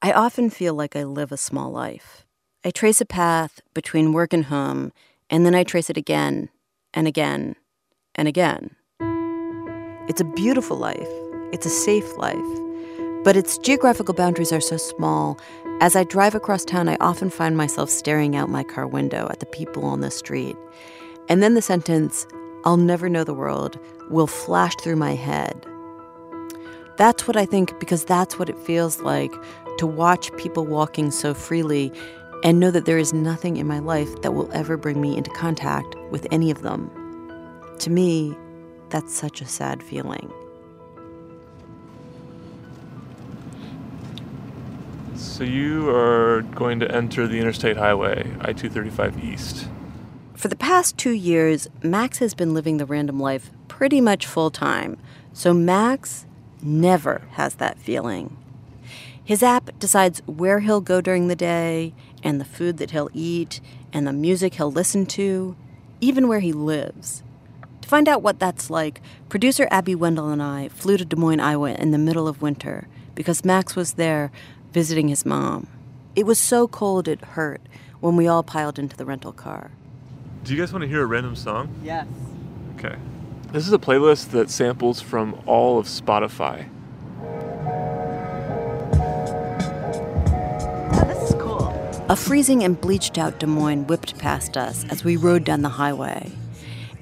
I 0.00 0.12
often 0.12 0.48
feel 0.48 0.72
like 0.72 0.96
I 0.96 1.04
live 1.04 1.32
a 1.32 1.36
small 1.36 1.70
life. 1.70 2.24
I 2.64 2.70
trace 2.70 3.02
a 3.02 3.06
path 3.06 3.60
between 3.74 4.14
work 4.14 4.32
and 4.32 4.46
home, 4.46 4.94
and 5.28 5.44
then 5.44 5.54
I 5.54 5.64
trace 5.64 5.90
it 5.90 5.98
again 5.98 6.48
and 6.94 7.06
again 7.06 7.56
and 8.16 8.26
again. 8.26 8.74
It's 10.08 10.20
a 10.20 10.24
beautiful 10.24 10.76
life, 10.76 11.08
it's 11.52 11.66
a 11.66 11.70
safe 11.70 12.16
life, 12.16 12.36
but 13.24 13.36
its 13.36 13.58
geographical 13.58 14.14
boundaries 14.14 14.52
are 14.52 14.60
so 14.60 14.76
small. 14.76 15.38
As 15.80 15.94
I 15.94 16.04
drive 16.04 16.34
across 16.34 16.64
town, 16.64 16.88
I 16.88 16.96
often 17.00 17.30
find 17.30 17.56
myself 17.56 17.90
staring 17.90 18.34
out 18.34 18.48
my 18.48 18.64
car 18.64 18.86
window 18.86 19.28
at 19.30 19.40
the 19.40 19.46
people 19.46 19.84
on 19.84 20.00
the 20.00 20.10
street. 20.10 20.56
And 21.28 21.42
then 21.42 21.54
the 21.54 21.62
sentence, 21.62 22.26
I'll 22.64 22.76
never 22.76 23.08
know 23.08 23.24
the 23.24 23.34
world, 23.34 23.78
will 24.10 24.26
flash 24.26 24.74
through 24.76 24.96
my 24.96 25.14
head. 25.14 25.66
That's 26.96 27.28
what 27.28 27.36
I 27.36 27.44
think 27.44 27.78
because 27.78 28.04
that's 28.04 28.38
what 28.38 28.48
it 28.48 28.58
feels 28.58 29.00
like 29.00 29.32
to 29.78 29.86
watch 29.86 30.34
people 30.36 30.64
walking 30.64 31.10
so 31.10 31.34
freely 31.34 31.92
and 32.42 32.60
know 32.60 32.70
that 32.70 32.86
there 32.86 32.98
is 32.98 33.12
nothing 33.12 33.56
in 33.56 33.66
my 33.66 33.80
life 33.80 34.22
that 34.22 34.32
will 34.32 34.50
ever 34.52 34.76
bring 34.76 35.00
me 35.00 35.16
into 35.16 35.30
contact 35.30 35.94
with 36.10 36.26
any 36.30 36.50
of 36.50 36.62
them. 36.62 36.90
To 37.80 37.90
me, 37.90 38.36
that's 38.90 39.14
such 39.14 39.40
a 39.40 39.46
sad 39.46 39.82
feeling. 39.82 40.32
So 45.14 45.44
you 45.44 45.90
are 45.90 46.42
going 46.54 46.80
to 46.80 46.90
enter 46.90 47.26
the 47.26 47.38
interstate 47.38 47.76
highway, 47.76 48.34
I 48.40 48.52
235 48.52 49.22
East. 49.24 49.68
For 50.34 50.48
the 50.48 50.56
past 50.56 50.98
two 50.98 51.12
years, 51.12 51.68
Max 51.82 52.18
has 52.18 52.34
been 52.34 52.54
living 52.54 52.76
the 52.76 52.86
random 52.86 53.20
life 53.20 53.50
pretty 53.68 54.00
much 54.00 54.26
full 54.26 54.50
time. 54.50 54.98
So 55.32 55.52
Max 55.52 56.26
never 56.62 57.22
has 57.32 57.56
that 57.56 57.78
feeling. 57.78 58.36
His 59.22 59.42
app 59.42 59.78
decides 59.78 60.22
where 60.26 60.60
he'll 60.60 60.80
go 60.80 61.00
during 61.00 61.28
the 61.28 61.36
day, 61.36 61.92
and 62.22 62.40
the 62.40 62.44
food 62.44 62.78
that 62.78 62.92
he'll 62.92 63.10
eat, 63.12 63.60
and 63.92 64.06
the 64.06 64.12
music 64.12 64.54
he'll 64.54 64.72
listen 64.72 65.04
to, 65.06 65.56
even 66.00 66.28
where 66.28 66.40
he 66.40 66.52
lives. 66.52 67.22
To 67.86 67.90
find 67.90 68.08
out 68.08 68.20
what 68.20 68.40
that's 68.40 68.68
like, 68.68 69.00
producer 69.28 69.68
Abby 69.70 69.94
Wendell 69.94 70.30
and 70.30 70.42
I 70.42 70.66
flew 70.70 70.96
to 70.96 71.04
Des 71.04 71.14
Moines, 71.14 71.38
Iowa 71.38 71.72
in 71.74 71.92
the 71.92 71.98
middle 71.98 72.26
of 72.26 72.42
winter 72.42 72.88
because 73.14 73.44
Max 73.44 73.76
was 73.76 73.92
there 73.92 74.32
visiting 74.72 75.06
his 75.06 75.24
mom. 75.24 75.68
It 76.16 76.26
was 76.26 76.40
so 76.40 76.66
cold 76.66 77.06
it 77.06 77.20
hurt 77.20 77.60
when 78.00 78.16
we 78.16 78.26
all 78.26 78.42
piled 78.42 78.80
into 78.80 78.96
the 78.96 79.04
rental 79.04 79.30
car. 79.30 79.70
Do 80.42 80.52
you 80.52 80.60
guys 80.60 80.72
want 80.72 80.82
to 80.82 80.88
hear 80.88 81.00
a 81.00 81.06
random 81.06 81.36
song? 81.36 81.72
Yes. 81.84 82.08
Okay. 82.76 82.96
This 83.52 83.68
is 83.68 83.72
a 83.72 83.78
playlist 83.78 84.30
that 84.30 84.50
samples 84.50 85.00
from 85.00 85.40
all 85.46 85.78
of 85.78 85.86
Spotify. 85.86 86.68
Oh, 90.92 91.04
this 91.06 91.30
is 91.30 91.36
cool. 91.40 91.68
A 92.08 92.16
freezing 92.16 92.64
and 92.64 92.80
bleached 92.80 93.16
out 93.16 93.38
Des 93.38 93.46
Moines 93.46 93.86
whipped 93.86 94.18
past 94.18 94.56
us 94.56 94.84
as 94.90 95.04
we 95.04 95.16
rode 95.16 95.44
down 95.44 95.62
the 95.62 95.68
highway. 95.68 96.32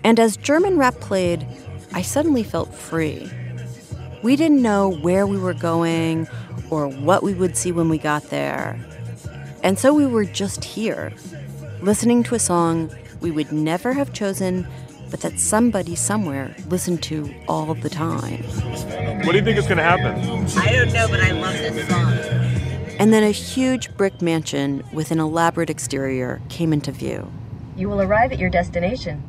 And 0.04 0.20
as 0.20 0.36
German 0.36 0.76
rap 0.76 0.94
played, 1.00 1.46
I 1.92 2.02
suddenly 2.02 2.42
felt 2.42 2.74
free. 2.74 3.30
We 4.22 4.36
didn't 4.36 4.62
know 4.62 4.90
where 4.90 5.26
we 5.26 5.38
were 5.38 5.54
going 5.54 6.28
or 6.70 6.88
what 6.88 7.22
we 7.22 7.34
would 7.34 7.56
see 7.56 7.72
when 7.72 7.88
we 7.88 7.98
got 7.98 8.24
there. 8.24 8.78
And 9.62 9.78
so 9.78 9.94
we 9.94 10.06
were 10.06 10.24
just 10.24 10.62
here, 10.62 11.12
listening 11.80 12.22
to 12.24 12.34
a 12.34 12.38
song 12.38 12.90
we 13.20 13.30
would 13.30 13.50
never 13.50 13.94
have 13.94 14.12
chosen, 14.12 14.66
but 15.10 15.20
that 15.20 15.40
somebody 15.40 15.94
somewhere 15.94 16.54
listened 16.68 17.02
to 17.04 17.34
all 17.48 17.72
the 17.72 17.88
time. 17.88 18.42
What 19.24 19.32
do 19.32 19.38
you 19.38 19.44
think 19.44 19.56
is 19.56 19.66
going 19.66 19.78
to 19.78 19.82
happen? 19.82 20.20
I 20.58 20.72
don't 20.72 20.92
know, 20.92 21.08
but 21.08 21.20
I 21.20 21.30
love 21.30 21.54
this 21.54 21.88
song. 21.88 22.12
And 22.98 23.12
then 23.12 23.22
a 23.22 23.30
huge 23.30 23.96
brick 23.96 24.20
mansion 24.20 24.84
with 24.92 25.10
an 25.10 25.18
elaborate 25.18 25.70
exterior 25.70 26.42
came 26.50 26.74
into 26.74 26.92
view. 26.92 27.32
You 27.76 27.88
will 27.88 28.02
arrive 28.02 28.32
at 28.32 28.38
your 28.38 28.50
destination. 28.50 29.22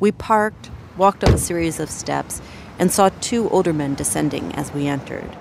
We 0.00 0.12
parked, 0.12 0.70
walked 0.96 1.24
up 1.24 1.30
a 1.30 1.38
series 1.38 1.80
of 1.80 1.90
steps, 1.90 2.40
and 2.78 2.92
saw 2.92 3.10
two 3.20 3.48
older 3.50 3.72
men 3.72 3.94
descending 3.94 4.54
as 4.54 4.72
we 4.72 4.86
entered. 4.86 5.34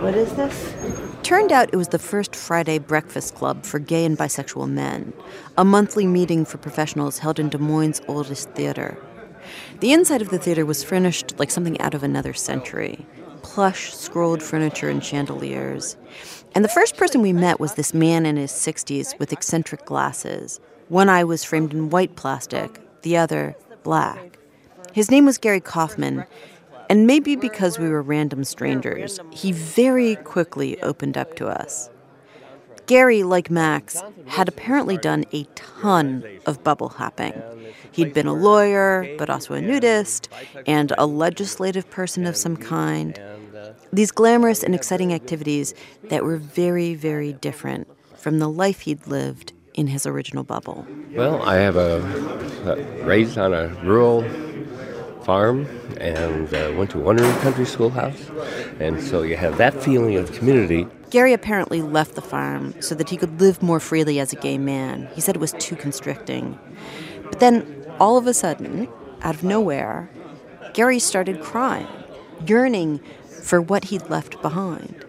What 0.00 0.14
is 0.14 0.32
this? 0.34 0.74
Turned 1.22 1.52
out 1.52 1.70
it 1.72 1.76
was 1.76 1.88
the 1.88 1.98
first 1.98 2.36
Friday 2.36 2.78
breakfast 2.78 3.34
club 3.34 3.64
for 3.64 3.78
gay 3.78 4.04
and 4.04 4.16
bisexual 4.18 4.68
men, 4.68 5.12
a 5.56 5.64
monthly 5.64 6.06
meeting 6.06 6.44
for 6.44 6.58
professionals 6.58 7.18
held 7.18 7.38
in 7.38 7.48
Des 7.48 7.58
Moines' 7.58 8.02
oldest 8.08 8.50
theater. 8.50 8.98
The 9.80 9.92
inside 9.92 10.22
of 10.22 10.30
the 10.30 10.38
theater 10.38 10.66
was 10.66 10.82
furnished 10.82 11.38
like 11.38 11.50
something 11.50 11.80
out 11.80 11.94
of 11.94 12.02
another 12.02 12.34
century 12.34 13.06
plush, 13.46 13.94
scrolled 13.94 14.42
furniture 14.42 14.90
and 14.90 15.04
chandeliers. 15.04 15.96
And 16.54 16.64
the 16.64 16.68
first 16.68 16.96
person 16.96 17.22
we 17.22 17.32
met 17.32 17.60
was 17.60 17.74
this 17.74 17.94
man 17.94 18.26
in 18.26 18.36
his 18.36 18.50
60s 18.50 19.16
with 19.20 19.32
eccentric 19.32 19.84
glasses. 19.86 20.60
One 20.88 21.08
eye 21.08 21.24
was 21.24 21.42
framed 21.42 21.72
in 21.72 21.90
white 21.90 22.14
plastic, 22.14 22.80
the 23.02 23.16
other 23.16 23.56
black. 23.82 24.38
His 24.92 25.10
name 25.10 25.26
was 25.26 25.36
Gary 25.36 25.60
Kaufman, 25.60 26.24
and 26.88 27.08
maybe 27.08 27.34
because 27.34 27.76
we 27.76 27.88
were 27.88 28.02
random 28.02 28.44
strangers, 28.44 29.18
he 29.30 29.50
very 29.50 30.14
quickly 30.14 30.80
opened 30.82 31.18
up 31.18 31.34
to 31.36 31.48
us. 31.48 31.90
Gary, 32.86 33.24
like 33.24 33.50
Max, 33.50 34.00
had 34.26 34.46
apparently 34.46 34.96
done 34.96 35.24
a 35.32 35.42
ton 35.56 36.24
of 36.46 36.62
bubble 36.62 36.90
hopping. 36.90 37.34
He'd 37.90 38.14
been 38.14 38.28
a 38.28 38.32
lawyer, 38.32 39.12
but 39.18 39.28
also 39.28 39.54
a 39.54 39.60
nudist, 39.60 40.28
and 40.68 40.92
a 40.96 41.06
legislative 41.06 41.90
person 41.90 42.26
of 42.26 42.36
some 42.36 42.56
kind. 42.56 43.20
These 43.92 44.12
glamorous 44.12 44.62
and 44.62 44.72
exciting 44.72 45.12
activities 45.12 45.74
that 46.04 46.22
were 46.22 46.36
very, 46.36 46.94
very 46.94 47.32
different 47.32 47.88
from 48.16 48.38
the 48.38 48.48
life 48.48 48.82
he'd 48.82 49.04
lived 49.08 49.52
in 49.76 49.86
his 49.86 50.06
original 50.06 50.42
bubble. 50.42 50.86
Well, 51.12 51.42
I 51.42 51.56
have 51.56 51.76
a, 51.76 52.00
a 52.64 53.04
raised 53.04 53.38
on 53.38 53.54
a 53.54 53.68
rural 53.84 54.24
farm 55.22 55.66
and 55.98 56.52
uh, 56.54 56.72
went 56.76 56.90
to 56.90 56.98
Wondering 56.98 57.32
Country 57.38 57.66
Schoolhouse, 57.66 58.30
and 58.80 59.02
so 59.02 59.22
you 59.22 59.36
have 59.36 59.58
that 59.58 59.74
feeling 59.82 60.16
of 60.16 60.32
community. 60.32 60.86
Gary 61.10 61.32
apparently 61.32 61.82
left 61.82 62.14
the 62.14 62.22
farm 62.22 62.74
so 62.80 62.94
that 62.94 63.10
he 63.10 63.16
could 63.16 63.40
live 63.40 63.62
more 63.62 63.80
freely 63.80 64.18
as 64.18 64.32
a 64.32 64.36
gay 64.36 64.58
man. 64.58 65.08
He 65.14 65.20
said 65.20 65.36
it 65.36 65.40
was 65.40 65.52
too 65.52 65.76
constricting. 65.76 66.58
But 67.24 67.40
then, 67.40 67.84
all 67.98 68.16
of 68.16 68.26
a 68.26 68.34
sudden, 68.34 68.88
out 69.22 69.34
of 69.34 69.44
nowhere, 69.44 70.10
Gary 70.74 70.98
started 70.98 71.42
crying, 71.42 71.88
yearning 72.46 73.00
for 73.42 73.60
what 73.60 73.84
he'd 73.84 74.08
left 74.08 74.40
behind. 74.42 75.04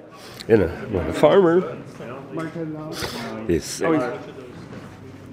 You 0.47 0.57
know, 0.57 0.67
when 0.67 1.05
a 1.07 1.13
farmer 1.13 1.77
is 3.47 3.63
sick, 3.63 4.01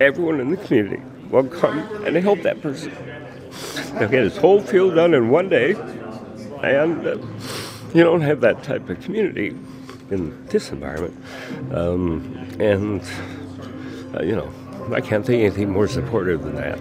everyone 0.00 0.40
in 0.40 0.50
the 0.50 0.56
community 0.56 1.02
will 1.30 1.44
come 1.44 1.78
and 2.04 2.16
help 2.16 2.42
that 2.42 2.60
person. 2.60 2.92
They'll 3.98 4.08
get 4.08 4.24
his 4.24 4.36
whole 4.36 4.60
field 4.60 4.94
done 4.94 5.14
in 5.14 5.30
one 5.30 5.48
day, 5.48 5.72
and 6.62 7.06
uh, 7.06 7.16
you 7.94 8.02
don't 8.02 8.22
have 8.22 8.40
that 8.40 8.62
type 8.62 8.88
of 8.88 9.00
community 9.00 9.56
in 10.10 10.46
this 10.46 10.70
environment. 10.70 11.16
Um, 11.72 12.56
and, 12.58 13.02
uh, 14.14 14.22
you 14.22 14.34
know, 14.34 14.52
I 14.92 15.00
can't 15.00 15.24
think 15.24 15.40
anything 15.40 15.70
more 15.70 15.88
supportive 15.88 16.42
than 16.42 16.54
that. 16.56 16.78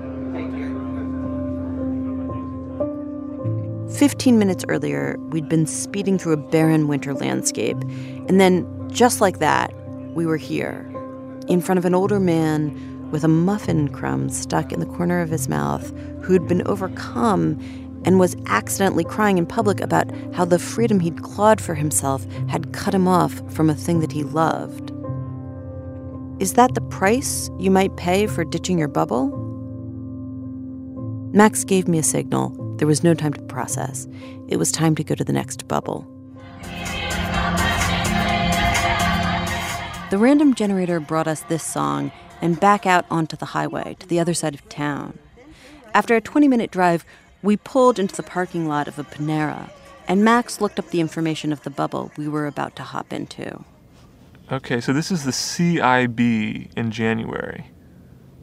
15 3.97 4.39
minutes 4.39 4.65
earlier, 4.67 5.17
we'd 5.30 5.47
been 5.47 5.67
speeding 5.67 6.17
through 6.17 6.34
a 6.34 6.38
barren 6.38 6.88
winter 6.88 7.13
landscape. 7.13 7.78
And 8.28 8.41
then, 8.41 8.67
just 8.89 9.21
like 9.21 9.38
that, 9.39 9.71
we 10.15 10.26
were 10.26 10.38
here, 10.38 10.89
in 11.47 11.62
front 11.62 11.78
of 11.78 11.86
an 11.86 11.93
older 11.93 12.19
man 12.19 12.92
with 13.13 13.23
a 13.23 13.28
muffin 13.28 13.88
crumb 13.89 14.28
stuck 14.28 14.73
in 14.73 14.80
the 14.80 14.88
corner 14.88 15.21
of 15.21 15.30
his 15.30 15.47
mouth 15.47 15.95
who'd 16.23 16.47
been 16.47 16.65
overcome 16.65 17.60
and 18.06 18.19
was 18.19 18.36
accidentally 18.47 19.04
crying 19.04 19.38
in 19.38 19.45
public 19.45 19.80
about 19.80 20.10
how 20.34 20.43
the 20.43 20.58
freedom 20.58 20.99
he'd 20.99 21.21
clawed 21.21 21.62
for 21.62 21.76
himself 21.76 22.26
had 22.49 22.73
cut 22.73 22.91
him 22.91 23.08
off 23.08 23.39
from 23.54 23.69
a 23.69 23.76
thing 23.76 23.99
that 23.99 24.12
he 24.12 24.23
loved. 24.23 24.91
Is 26.41 26.54
that 26.54 26.73
the 26.73 26.82
price 26.82 27.52
you 27.60 27.69
might 27.69 27.95
pay 27.97 28.26
for 28.26 28.43
ditching 28.43 28.80
your 28.80 28.88
bubble? 28.88 29.30
Max 31.34 31.63
gave 31.63 31.88
me 31.88 31.99
a 31.99 32.04
signal. 32.04 32.49
There 32.78 32.88
was 32.88 33.04
no 33.04 33.13
time 33.13 33.34
to 33.34 33.41
process. 33.43 34.08
It 34.47 34.58
was 34.58 34.71
time 34.71 34.95
to 34.95 35.04
go 35.04 35.13
to 35.13 35.23
the 35.23 35.34
next 35.34 35.67
bubble. 35.67 36.08
The 40.10 40.17
random 40.17 40.56
generator 40.56 40.99
brought 40.99 41.28
us 41.28 41.41
this 41.43 41.63
song 41.63 42.12
and 42.43 42.60
back 42.60 42.86
out 42.86 43.06
onto 43.10 43.38
the 43.38 43.45
highway 43.45 43.95
to 43.99 44.06
the 44.06 44.19
other 44.19 44.34
side 44.34 44.53
of 44.53 44.67
town. 44.67 45.17
After 45.93 46.13
a 46.13 46.21
20 46.21 46.49
minute 46.49 46.71
drive, 46.71 47.06
we 47.41 47.56
pulled 47.56 47.97
into 47.97 48.17
the 48.17 48.21
parking 48.21 48.67
lot 48.67 48.89
of 48.89 48.99
a 48.99 49.03
Panera, 49.06 49.69
and 50.10 50.25
Max 50.25 50.60
looked 50.60 50.77
up 50.77 50.89
the 50.89 50.99
information 50.99 51.53
of 51.53 51.63
the 51.63 51.69
bubble 51.69 52.12
we 52.17 52.27
were 52.27 52.45
about 52.45 52.75
to 52.75 52.84
hop 52.84 53.13
into. 53.13 53.63
Okay, 54.51 54.82
so 54.82 54.91
this 54.91 55.10
is 55.10 55.23
the 55.23 55.32
CIB 55.32 56.69
in 56.75 56.91
January, 56.91 57.71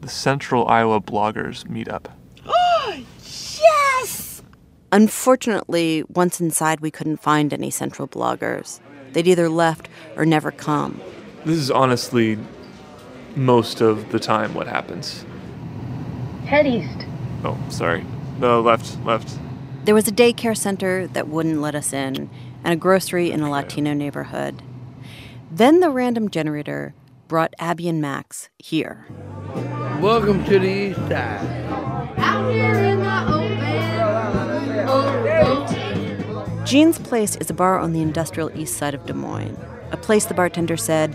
the 0.01 0.09
Central 0.09 0.67
Iowa 0.67 0.99
Bloggers 0.99 1.67
Meetup. 1.67 2.07
Oh, 2.47 3.03
yes! 3.19 4.41
Unfortunately, 4.91 6.03
once 6.09 6.41
inside, 6.41 6.79
we 6.79 6.89
couldn't 6.89 7.17
find 7.17 7.53
any 7.53 7.69
Central 7.69 8.07
bloggers. 8.07 8.79
They'd 9.13 9.27
either 9.27 9.47
left 9.47 9.89
or 10.15 10.25
never 10.25 10.51
come. 10.51 10.99
This 11.45 11.59
is 11.59 11.69
honestly 11.69 12.39
most 13.35 13.81
of 13.81 14.11
the 14.11 14.19
time 14.19 14.53
what 14.53 14.67
happens. 14.67 15.25
Head 16.45 16.67
east. 16.67 17.05
Oh, 17.43 17.57
sorry. 17.69 18.05
No, 18.39 18.61
left, 18.61 19.03
left. 19.05 19.37
There 19.85 19.95
was 19.95 20.07
a 20.07 20.11
daycare 20.11 20.57
center 20.57 21.07
that 21.07 21.27
wouldn't 21.27 21.61
let 21.61 21.75
us 21.75 21.93
in, 21.93 22.29
and 22.63 22.73
a 22.73 22.75
grocery 22.75 23.31
in 23.31 23.41
a 23.41 23.49
Latino 23.49 23.93
neighborhood. 23.93 24.61
Then 25.49 25.79
the 25.79 25.89
random 25.89 26.29
generator 26.29 26.93
brought 27.27 27.53
Abby 27.59 27.87
and 27.89 28.01
Max 28.01 28.49
here. 28.59 29.05
Welcome 30.01 30.43
to 30.45 30.59
the 30.59 30.67
east 30.67 30.99
side. 31.07 31.45
Out 32.17 32.51
here 32.51 32.73
in 32.73 32.99
the 32.99 33.25
open. 33.31 34.85
Oh. 34.87 36.63
Jean's 36.65 36.99
Place 36.99 37.35
is 37.37 37.49
a 37.49 37.53
bar 37.53 37.79
on 37.79 37.93
the 37.93 38.01
industrial 38.01 38.51
east 38.57 38.77
side 38.77 38.93
of 38.93 39.05
Des 39.05 39.13
Moines, 39.13 39.57
a 39.91 39.97
place 39.97 40.25
the 40.25 40.33
bartender 40.33 40.77
said, 40.77 41.13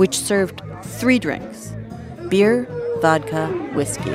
which 0.00 0.18
served 0.18 0.62
three 0.82 1.18
drinks 1.18 1.74
beer, 2.30 2.66
vodka, 3.02 3.48
whiskey. 3.74 4.14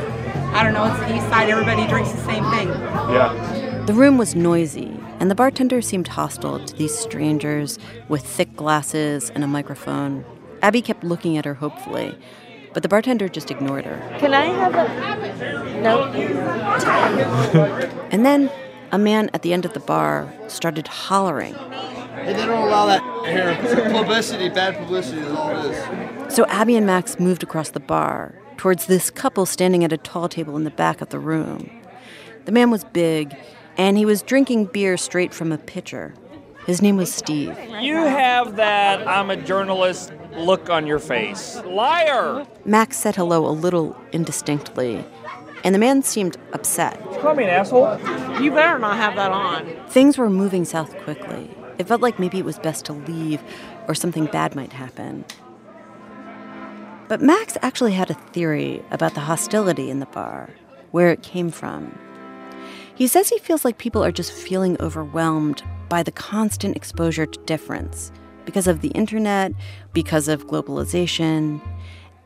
I 0.55 0.63
don't 0.63 0.73
know, 0.73 0.85
it's 0.85 0.99
the 0.99 1.15
east 1.15 1.29
side, 1.29 1.47
everybody 1.47 1.85
drinks 1.85 2.11
the 2.11 2.23
same 2.23 2.43
thing. 2.49 2.69
Yeah. 3.13 3.83
The 3.85 3.93
room 3.93 4.17
was 4.17 4.33
noisy, 4.33 4.99
and 5.19 5.29
the 5.29 5.35
bartender 5.35 5.83
seemed 5.83 6.07
hostile 6.07 6.65
to 6.65 6.75
these 6.75 6.97
strangers 6.97 7.77
with 8.09 8.25
thick 8.25 8.55
glasses 8.55 9.29
and 9.29 9.43
a 9.43 9.47
microphone. 9.47 10.25
Abby 10.63 10.81
kept 10.81 11.03
looking 11.03 11.37
at 11.37 11.45
her 11.45 11.53
hopefully, 11.53 12.17
but 12.73 12.81
the 12.81 12.89
bartender 12.89 13.29
just 13.29 13.51
ignored 13.51 13.85
her. 13.85 14.17
Can 14.17 14.33
I 14.33 14.45
have 14.45 14.73
a. 14.73 14.87
No. 15.81 16.05
and 18.11 18.25
then 18.25 18.49
a 18.91 18.97
man 18.97 19.29
at 19.35 19.43
the 19.43 19.53
end 19.53 19.65
of 19.65 19.73
the 19.73 19.81
bar 19.81 20.33
started 20.47 20.87
hollering. 20.87 21.53
Hey, 22.15 22.34
they 22.34 22.45
don't 22.45 22.67
allow 22.67 22.86
that 22.86 23.01
here. 23.28 23.91
Publicity, 23.91 24.49
bad 24.49 24.78
publicity 24.78 25.21
is 25.21 25.32
all 25.32 25.49
it 25.49 25.71
is. 25.71 26.34
So 26.34 26.45
Abby 26.47 26.75
and 26.75 26.86
Max 26.86 27.19
moved 27.19 27.43
across 27.43 27.69
the 27.69 27.80
bar 27.80 28.36
towards 28.58 28.88
this 28.88 29.10
couple 29.10 29.45
standing 29.45 29.84
at 29.84 29.93
a 29.93 29.97
tall 29.97 30.30
table 30.30 30.56
in 30.58 30.63
the 30.63 30.71
back 30.71 31.01
of 31.01 31.10
the 31.10 31.19
room. 31.19 31.69
The 32.45 32.51
man 32.51 32.71
was 32.71 32.84
big, 32.84 33.36
and 33.78 33.97
he 33.97 34.06
was 34.06 34.21
drinking 34.21 34.65
beer 34.65 34.97
straight 34.97 35.34
from 35.34 35.51
a 35.51 35.58
pitcher. 35.58 36.13
His 36.65 36.82
name 36.82 36.97
was 36.97 37.13
Steve. 37.13 37.58
You 37.80 37.95
have 37.95 38.56
that 38.56 39.08
I'm 39.08 39.30
a 39.30 39.36
journalist 39.36 40.12
look 40.36 40.69
on 40.69 40.88
your 40.88 40.99
face. 40.99 41.58
Liar! 41.65 42.45
Max 42.65 42.97
said 42.97 43.15
hello 43.15 43.45
a 43.45 43.51
little 43.51 43.95
indistinctly, 44.12 45.06
and 45.63 45.75
the 45.75 45.80
man 45.80 46.01
seemed 46.01 46.38
upset. 46.54 46.99
You 47.13 47.19
call 47.19 47.36
me 47.36 47.43
an 47.43 47.49
asshole? 47.49 47.99
You 48.41 48.51
better 48.51 48.80
not 48.80 48.97
have 48.97 49.15
that 49.15 49.32
on. 49.32 49.65
Things 49.89 50.17
were 50.17 50.30
moving 50.30 50.65
south 50.65 50.97
quickly. 51.04 51.49
It 51.77 51.88
felt 51.88 52.01
like 52.01 52.19
maybe 52.19 52.39
it 52.39 52.45
was 52.45 52.59
best 52.59 52.85
to 52.85 52.93
leave 52.93 53.43
or 53.88 53.95
something 53.95 54.25
bad 54.25 54.55
might 54.55 54.73
happen. 54.73 55.25
But 57.07 57.21
Max 57.21 57.57
actually 57.61 57.93
had 57.93 58.09
a 58.09 58.15
theory 58.15 58.83
about 58.91 59.13
the 59.13 59.19
hostility 59.19 59.89
in 59.89 59.99
the 59.99 60.07
bar, 60.07 60.49
where 60.91 61.11
it 61.11 61.21
came 61.21 61.51
from. 61.51 61.97
He 62.95 63.07
says 63.07 63.29
he 63.29 63.38
feels 63.39 63.63
like 63.63 63.77
people 63.77 64.03
are 64.03 64.11
just 64.11 64.31
feeling 64.31 64.77
overwhelmed 64.79 65.61
by 65.89 66.01
the 66.01 66.11
constant 66.11 66.75
exposure 66.75 67.25
to 67.25 67.39
difference 67.45 68.11
because 68.45 68.67
of 68.67 68.81
the 68.81 68.89
internet, 68.89 69.51
because 69.93 70.27
of 70.27 70.47
globalization. 70.47 71.61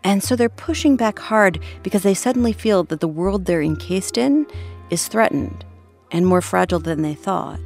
And 0.04 0.24
so 0.24 0.36
they're 0.36 0.48
pushing 0.48 0.96
back 0.96 1.20
hard 1.20 1.60
because 1.84 2.04
they 2.04 2.14
suddenly 2.14 2.54
feel 2.54 2.84
that 2.86 3.00
the 3.00 3.08
world 3.08 3.46
they're 3.46 3.62
encased 3.62 4.18
in 4.18 4.48
is 4.90 5.08
threatened 5.08 5.66
and 6.12 6.26
more 6.26 6.42
fragile 6.42 6.80
than 6.80 7.02
they 7.02 7.16
thought. 7.16 7.60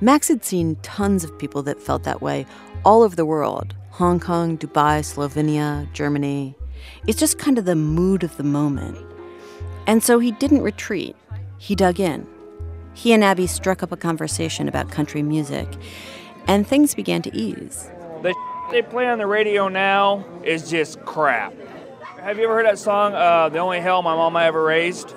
Max 0.00 0.28
had 0.28 0.44
seen 0.44 0.76
tons 0.82 1.24
of 1.24 1.38
people 1.38 1.62
that 1.62 1.80
felt 1.80 2.02
that 2.04 2.20
way 2.20 2.46
all 2.84 3.02
over 3.02 3.16
the 3.16 3.24
world 3.24 3.74
Hong 3.90 4.18
Kong, 4.18 4.58
Dubai, 4.58 5.00
Slovenia, 5.00 5.90
Germany. 5.92 6.56
It's 7.06 7.18
just 7.18 7.38
kind 7.38 7.58
of 7.58 7.64
the 7.64 7.76
mood 7.76 8.24
of 8.24 8.36
the 8.36 8.42
moment. 8.42 8.98
And 9.86 10.02
so 10.02 10.18
he 10.18 10.32
didn't 10.32 10.62
retreat, 10.62 11.14
he 11.58 11.76
dug 11.76 12.00
in. 12.00 12.26
He 12.94 13.12
and 13.12 13.22
Abby 13.22 13.46
struck 13.46 13.82
up 13.82 13.92
a 13.92 13.96
conversation 13.96 14.68
about 14.68 14.90
country 14.90 15.22
music, 15.22 15.68
and 16.48 16.66
things 16.66 16.94
began 16.94 17.22
to 17.22 17.34
ease. 17.34 17.90
The 18.22 18.34
they 18.70 18.82
play 18.82 19.06
on 19.06 19.18
the 19.18 19.26
radio 19.26 19.68
now 19.68 20.24
is 20.42 20.70
just 20.70 21.00
crap. 21.04 21.52
Have 22.20 22.38
you 22.38 22.44
ever 22.44 22.54
heard 22.54 22.66
that 22.66 22.78
song, 22.78 23.12
uh, 23.12 23.50
The 23.50 23.58
Only 23.58 23.80
Hell 23.80 24.02
My 24.02 24.16
Mama 24.16 24.40
Ever 24.40 24.64
Raised? 24.64 25.14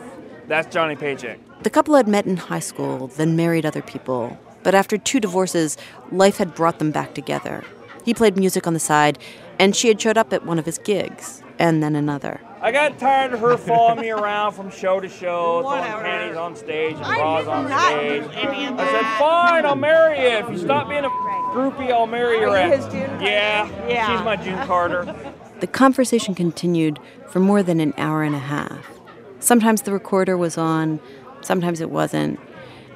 That's 0.47 0.71
Johnny 0.71 0.95
Paycheck. 0.95 1.39
The 1.63 1.69
couple 1.69 1.95
had 1.95 2.07
met 2.07 2.25
in 2.25 2.37
high 2.37 2.59
school, 2.59 3.07
then 3.07 3.35
married 3.35 3.65
other 3.65 3.81
people. 3.81 4.37
But 4.67 4.75
after 4.75 4.97
two 4.97 5.21
divorces, 5.21 5.77
life 6.11 6.35
had 6.35 6.53
brought 6.53 6.79
them 6.79 6.91
back 6.91 7.13
together. 7.13 7.63
He 8.03 8.13
played 8.13 8.35
music 8.35 8.67
on 8.67 8.73
the 8.73 8.81
side, 8.81 9.17
and 9.57 9.73
she 9.73 9.87
had 9.87 10.01
showed 10.01 10.17
up 10.17 10.33
at 10.33 10.45
one 10.45 10.59
of 10.59 10.65
his 10.65 10.77
gigs, 10.77 11.41
and 11.57 11.81
then 11.81 11.95
another. 11.95 12.41
I 12.59 12.73
got 12.73 12.99
tired 12.99 13.31
of 13.31 13.39
her 13.39 13.55
following 13.69 14.01
me 14.01 14.09
around 14.09 14.51
from 14.51 14.69
show 14.69 14.99
to 14.99 15.07
show, 15.07 15.61
throwing 15.61 15.83
panties 15.83 16.35
on 16.35 16.57
stage 16.57 16.95
and 16.95 17.05
bras 17.05 17.47
on 17.47 17.67
stage. 17.67 18.23
I 18.35 18.91
said, 18.91 19.17
fine, 19.17 19.65
I'll 19.65 19.77
marry 19.77 20.19
you. 20.19 20.37
If 20.37 20.49
you 20.49 20.57
stop 20.57 20.89
being 20.89 21.05
a 21.05 21.09
groupie, 21.09 21.89
I'll 21.89 22.05
marry 22.05 22.39
your 22.39 22.49
Are 22.49 22.67
you 22.67 22.75
his 22.75 22.83
June 22.87 23.21
Yeah, 23.21 23.69
Yeah. 23.87 24.17
she's 24.17 24.25
my 24.25 24.35
June 24.35 24.67
Carter. 24.67 25.33
The 25.61 25.67
conversation 25.67 26.35
continued 26.35 26.99
for 27.29 27.39
more 27.39 27.63
than 27.63 27.79
an 27.79 27.93
hour 27.97 28.21
and 28.21 28.35
a 28.35 28.39
half. 28.39 28.99
Sometimes 29.39 29.83
the 29.83 29.93
recorder 29.93 30.37
was 30.37 30.57
on, 30.57 30.99
sometimes 31.41 31.79
it 31.79 31.89
wasn't. 31.89 32.37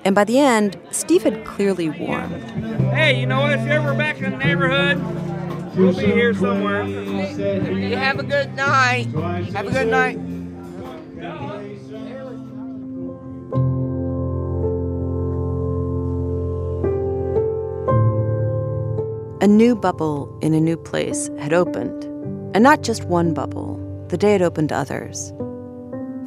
And 0.04 0.16
by 0.16 0.24
the 0.24 0.40
end, 0.40 0.80
Steve 0.90 1.24
had 1.24 1.46
clearly 1.46 1.90
warmed. 1.90 2.44
Hey, 2.92 3.20
you 3.20 3.28
know 3.28 3.42
what? 3.42 3.52
If 3.52 3.62
you're 3.62 3.74
ever 3.74 3.94
back 3.94 4.20
in 4.20 4.32
the 4.32 4.38
neighborhood, 4.38 4.98
we'll 5.78 5.96
be 5.96 6.08
here 6.08 6.34
somewhere. 6.34 6.84
You 6.84 7.96
have 7.96 8.20
a 8.20 8.24
good 8.24 8.56
night. 8.56 9.06
Have 9.54 9.68
a 9.68 9.72
good 9.72 9.88
night. 9.88 10.18
A 19.42 19.48
new 19.48 19.76
bubble 19.76 20.38
in 20.42 20.54
a 20.54 20.60
new 20.60 20.78
place 20.78 21.30
had 21.40 21.54
opened. 21.54 22.04
And 22.54 22.64
not 22.64 22.82
just 22.82 23.06
one 23.06 23.34
bubble, 23.34 23.80
the 24.10 24.18
day 24.18 24.36
it 24.36 24.42
opened 24.42 24.72
others. 24.72 25.32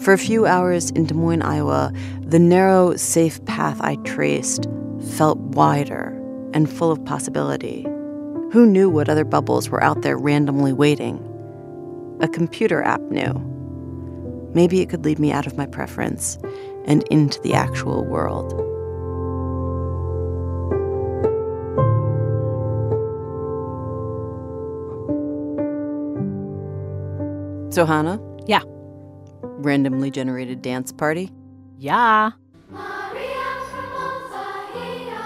For 0.05 0.13
a 0.13 0.19
few 0.19 0.45
hours 0.45 0.91
in 0.91 1.07
Des 1.07 1.15
Moines, 1.15 1.41
Iowa, 1.41 1.91
the 2.21 2.39
narrow, 2.39 2.95
safe 2.95 3.43
path 3.47 3.81
I 3.81 3.97
traced 4.05 4.67
felt 5.17 5.39
wider 5.39 6.09
and 6.53 6.71
full 6.71 6.93
of 6.93 7.03
possibility. 7.07 7.85
Who 8.53 8.67
knew 8.67 8.91
what 8.91 9.09
other 9.09 9.25
bubbles 9.25 9.71
were 9.71 9.83
out 9.83 10.03
there 10.03 10.19
randomly 10.19 10.75
waiting? 10.75 11.17
A 12.21 12.29
computer 12.29 12.83
app 12.83 13.01
knew. 13.01 13.33
Maybe 14.53 14.83
it 14.83 14.91
could 14.91 15.07
lead 15.07 15.19
me 15.19 15.33
out 15.33 15.47
of 15.47 15.57
my 15.57 15.65
preference 15.65 16.37
and 16.85 17.03
into 17.05 17.41
the 17.41 17.55
actual 17.55 18.05
world. 18.05 18.53
So, 27.73 27.87
Hanna? 27.87 28.21
Yeah. 28.45 28.65
Randomly 29.57 30.11
generated 30.11 30.63
dance 30.63 30.93
party? 30.93 31.31
Yeah. 31.79 32.33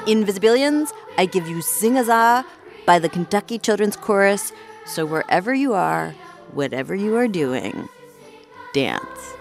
Invisibilians, 0.06 0.90
I 1.18 1.26
give 1.26 1.48
you 1.48 1.56
Zingaza 1.56 2.44
by 2.86 2.98
the 2.98 3.08
Kentucky 3.08 3.58
Children's 3.58 3.96
Chorus. 3.96 4.52
So, 4.86 5.04
wherever 5.04 5.52
you 5.52 5.74
are, 5.74 6.14
whatever 6.52 6.94
you 6.94 7.16
are 7.16 7.28
doing, 7.28 7.88
dance. 8.72 9.37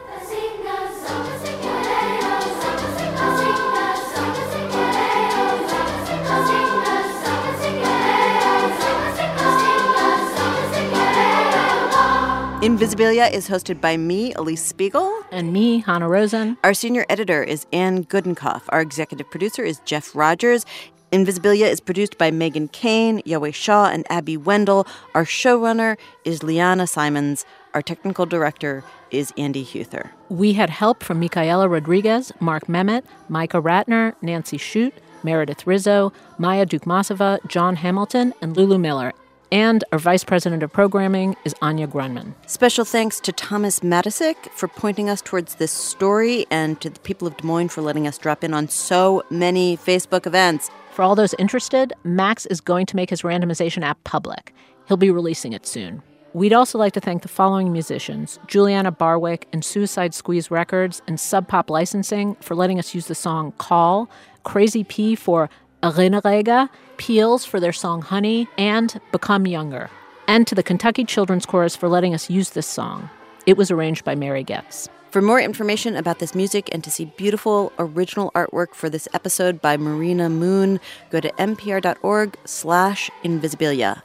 Invisibilia 12.68 13.32
is 13.32 13.48
hosted 13.48 13.80
by 13.80 13.96
me, 13.96 14.34
Alix 14.34 14.62
Spiegel. 14.62 15.24
And 15.32 15.54
me, 15.54 15.80
Hanna 15.80 16.10
Rosin. 16.10 16.58
Our 16.66 16.74
senior 16.74 17.06
editor 17.08 17.42
is 17.42 17.66
Anne 17.72 18.04
Gudenkauf. 18.04 18.64
Our 18.68 18.82
executive 18.82 19.32
producer 19.32 19.64
is 19.64 19.80
Jeff 19.86 20.14
Rogers. 20.14 20.66
Invisibilia 21.14 21.72
is 21.72 21.80
produced 21.80 22.18
by 22.18 22.30
Megan 22.30 22.68
Keane, 22.68 23.22
Yowei 23.22 23.54
Shaw, 23.54 23.88
and 23.88 24.06
Abby 24.10 24.36
Wendell. 24.36 24.86
Our 25.16 25.24
showrunner 25.24 25.98
is 26.26 26.44
Liana 26.44 26.88
Simons. 26.88 27.46
Our 27.74 27.82
technical 27.82 28.26
director 28.26 28.84
is 29.12 29.32
Andy 29.38 29.64
Huether. 29.64 30.10
We 30.28 30.52
had 30.52 30.70
help 30.70 31.06
from 31.06 31.22
Micaela 31.22 31.70
Rodriguez, 31.70 32.34
Mark 32.42 32.68
Memmott, 32.68 33.06
Micah 33.30 33.62
Ratner, 33.62 34.14
Nancy 34.22 34.58
Shute, 34.58 34.94
Meredith 35.24 35.66
Rizzo, 35.66 36.12
Maya 36.38 36.66
Dukmasova, 36.66 37.48
John 37.48 37.78
Hamilton, 37.78 38.34
and 38.42 38.58
Lulu 38.58 38.78
Miller. 38.78 39.14
And 39.52 39.84
our 39.94 40.00
vice 40.00 40.26
president 40.26 40.62
of 40.62 40.74
programming 40.74 41.38
is 41.46 41.56
Anya 41.62 41.88
Grundmann. 41.88 42.34
Special 42.48 42.84
thanks 42.84 43.22
to 43.22 43.32
Thomas 43.32 43.80
Matisic 43.80 44.36
for 44.52 44.68
pointing 44.68 45.10
us 45.10 45.22
towards 45.22 45.56
this 45.56 45.72
story 45.72 46.46
and 46.52 46.82
to 46.82 46.90
the 46.90 47.00
people 47.00 47.28
of 47.28 47.38
Des 47.38 47.48
Moines 47.48 47.70
for 47.70 47.82
letting 47.82 48.08
us 48.08 48.18
drop 48.18 48.44
in 48.44 48.54
on 48.54 48.68
so 48.68 49.24
many 49.30 49.78
Facebook 49.78 50.28
events. 50.28 50.70
For 50.92 51.02
all 51.02 51.16
those 51.16 51.34
interested, 51.36 51.94
Max 52.04 52.46
is 52.48 52.60
going 52.60 52.88
to 52.88 52.96
make 52.98 53.10
his 53.10 53.22
randomization 53.22 53.84
app 53.84 54.04
public. 54.04 54.54
He'll 54.88 54.98
be 54.98 55.12
releasing 55.12 55.54
it 55.54 55.66
soon. 55.66 56.02
We'd 56.34 56.54
also 56.54 56.78
like 56.78 56.94
to 56.94 57.00
thank 57.00 57.22
the 57.22 57.30
following 57.30 57.72
musicians 57.72 58.40
Juliana 58.48 58.92
Barwick 58.92 59.48
and 59.54 59.64
Suicide 59.64 60.14
Squeeze 60.14 60.52
Records 60.52 61.02
and 61.08 61.20
Sub 61.20 61.48
Pop 61.48 61.70
Licensing 61.70 62.36
for 62.42 62.54
letting 62.54 62.80
us 62.80 62.94
use 62.94 63.08
the 63.08 63.16
song 63.16 63.54
Call, 63.54 64.10
Crazy 64.44 64.84
P 64.84 65.16
for 65.16 65.50
Erinnerega, 65.92 66.70
Peels 66.98 67.46
for 67.46 67.60
their 67.60 67.74
song 67.74 68.02
Honey, 68.02 68.48
and 68.58 69.00
Become 69.12 69.48
Younger. 69.48 69.90
And 70.28 70.46
to 70.48 70.56
the 70.56 70.64
Kentucky 70.64 71.06
Children's 71.06 71.46
Chorus 71.46 71.76
for 71.76 71.88
letting 71.88 72.14
us 72.14 72.30
use 72.30 72.50
this 72.50 72.68
song. 72.68 73.10
It 73.46 73.56
was 73.56 73.72
arranged 73.72 74.04
by 74.04 74.16
Mary 74.16 74.44
Getz. 74.44 74.90
For 75.12 75.22
more 75.22 75.40
information 75.40 75.96
about 75.96 76.20
this 76.20 76.36
music 76.36 76.70
and 76.74 76.84
to 76.84 76.92
see 76.92 77.06
beautiful 77.06 77.72
original 77.80 78.32
artwork 78.36 78.76
for 78.76 78.90
this 78.90 79.08
episode 79.14 79.62
by 79.62 79.78
Marina 79.78 80.30
Moon, 80.30 80.80
go 81.10 81.22
to 81.22 81.32
npr.org 81.34 82.38
slash 82.44 83.10
invisibilia. 83.24 84.02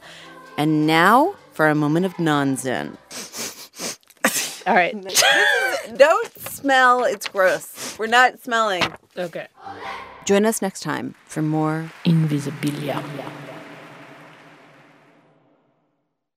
And 0.57 0.87
now 0.87 1.35
for 1.51 1.67
a 1.67 1.75
moment 1.75 2.05
of 2.05 2.13
nonzen. 2.13 2.97
All 4.65 4.75
right. 4.75 4.95
Don't 5.97 6.39
smell. 6.39 7.03
It's 7.03 7.27
gross. 7.27 7.97
We're 7.99 8.07
not 8.07 8.39
smelling. 8.39 8.83
Okay. 9.17 9.47
Join 10.25 10.45
us 10.45 10.61
next 10.61 10.81
time 10.83 11.15
for 11.25 11.41
more 11.41 11.91
Invisibilia. 12.05 13.03